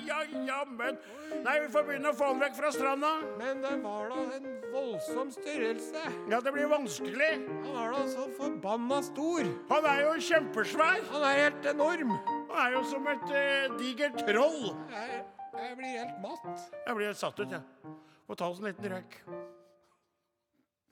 Ja, 0.09 0.25
jammen. 0.49 0.97
Nei, 1.41 1.55
vi 1.63 1.69
får 1.73 1.85
begynne 1.87 2.11
å 2.11 2.15
få 2.17 2.27
han 2.29 2.41
vekk 2.41 2.55
fra 2.57 2.69
stranda. 2.73 3.11
Men 3.39 3.63
det 3.63 3.73
var 3.81 4.11
da 4.11 4.25
en 4.37 4.47
voldsom 4.73 5.31
størrelse. 5.33 6.03
Ja, 6.29 6.39
det 6.43 6.53
blir 6.53 6.69
vanskelig. 6.71 7.31
Han 7.63 7.71
var 7.73 7.95
da 7.95 8.03
så 8.11 8.27
forbanna 8.37 9.01
stor. 9.05 9.49
Han 9.71 9.87
er 9.89 10.03
jo 10.05 10.11
kjempesvær. 10.29 11.01
Han 11.13 11.27
er 11.31 11.39
helt 11.45 11.69
enorm. 11.73 12.13
Han 12.51 12.57
er 12.65 12.77
jo 12.77 12.83
som 12.91 13.09
et 13.11 13.27
uh, 13.31 13.77
digert 13.81 14.21
troll. 14.27 14.69
Jeg, 14.93 15.23
jeg 15.57 15.79
blir 15.79 15.95
helt 15.97 16.21
matt. 16.23 16.67
Jeg 16.85 16.99
blir 16.99 17.09
helt 17.09 17.21
satt 17.21 17.41
ut, 17.41 17.57
jeg. 17.57 17.95
Må 18.29 18.37
ta 18.37 18.51
oss 18.51 18.61
en 18.61 18.69
liten 18.69 18.93
røyk. 18.93 19.13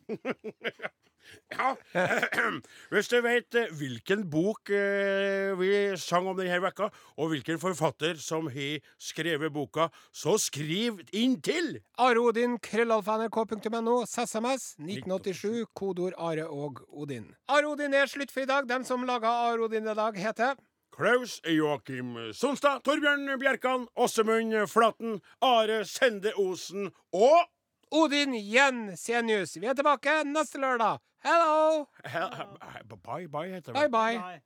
ja, 1.53 1.73
hvis 2.93 3.10
du 3.12 3.17
vet 3.25 3.58
eh, 3.58 3.71
hvilken 3.79 4.25
bok 4.32 4.71
eh, 4.73 5.51
vi 5.60 5.71
sang 5.99 6.29
om 6.29 6.38
denne 6.38 6.60
vekka, 6.63 6.89
og 7.17 7.34
hvilken 7.34 7.60
forfatter 7.62 8.19
som 8.21 8.49
har 8.53 8.79
skrevet 9.01 9.53
boka, 9.53 9.89
så 10.13 10.38
skriv 10.41 11.01
inn 11.12 11.39
til 11.45 11.77
Are 11.97 12.21
Odin, 12.21 12.58
krøllalfa.nrk.no, 12.63 13.99
SMS 14.05 14.73
1987, 14.79 15.67
kodeord 15.73 16.17
Are 16.17 16.47
og 16.47 16.84
Odin. 16.89 17.29
Are 17.49 17.67
Odin 17.69 17.93
er 17.93 18.10
slutt 18.10 18.34
for 18.34 18.45
i 18.45 18.49
dag. 18.49 18.69
Den 18.69 18.86
som 18.88 19.05
laga 19.08 19.32
Are 19.49 19.63
Odin 19.65 19.89
i 19.89 19.97
dag, 19.97 20.17
heter 20.19 20.58
Klaus 20.99 21.38
Joakim 21.47 22.17
Sonstad, 22.34 22.82
Torbjørn 22.84 23.29
Bjerkan, 23.39 23.88
Åsemund 23.95 24.55
Flaten, 24.67 25.21
Are 25.41 25.86
Sende 25.88 26.34
Osen 26.36 26.89
og 27.15 27.45
Odin 27.91 28.36
Jensenius. 28.36 29.55
Vi 29.55 29.69
er 29.69 29.77
tilbake 29.77 30.19
neste 30.27 30.60
lørdag. 30.62 30.99
Hello. 31.21 31.88
Hello. 32.05 32.27
Uh, 32.27 32.58
uh, 32.62 32.84
bye 32.88 33.88
bye. 33.88 33.88
Bye 33.88 33.88
bye. 33.88 34.41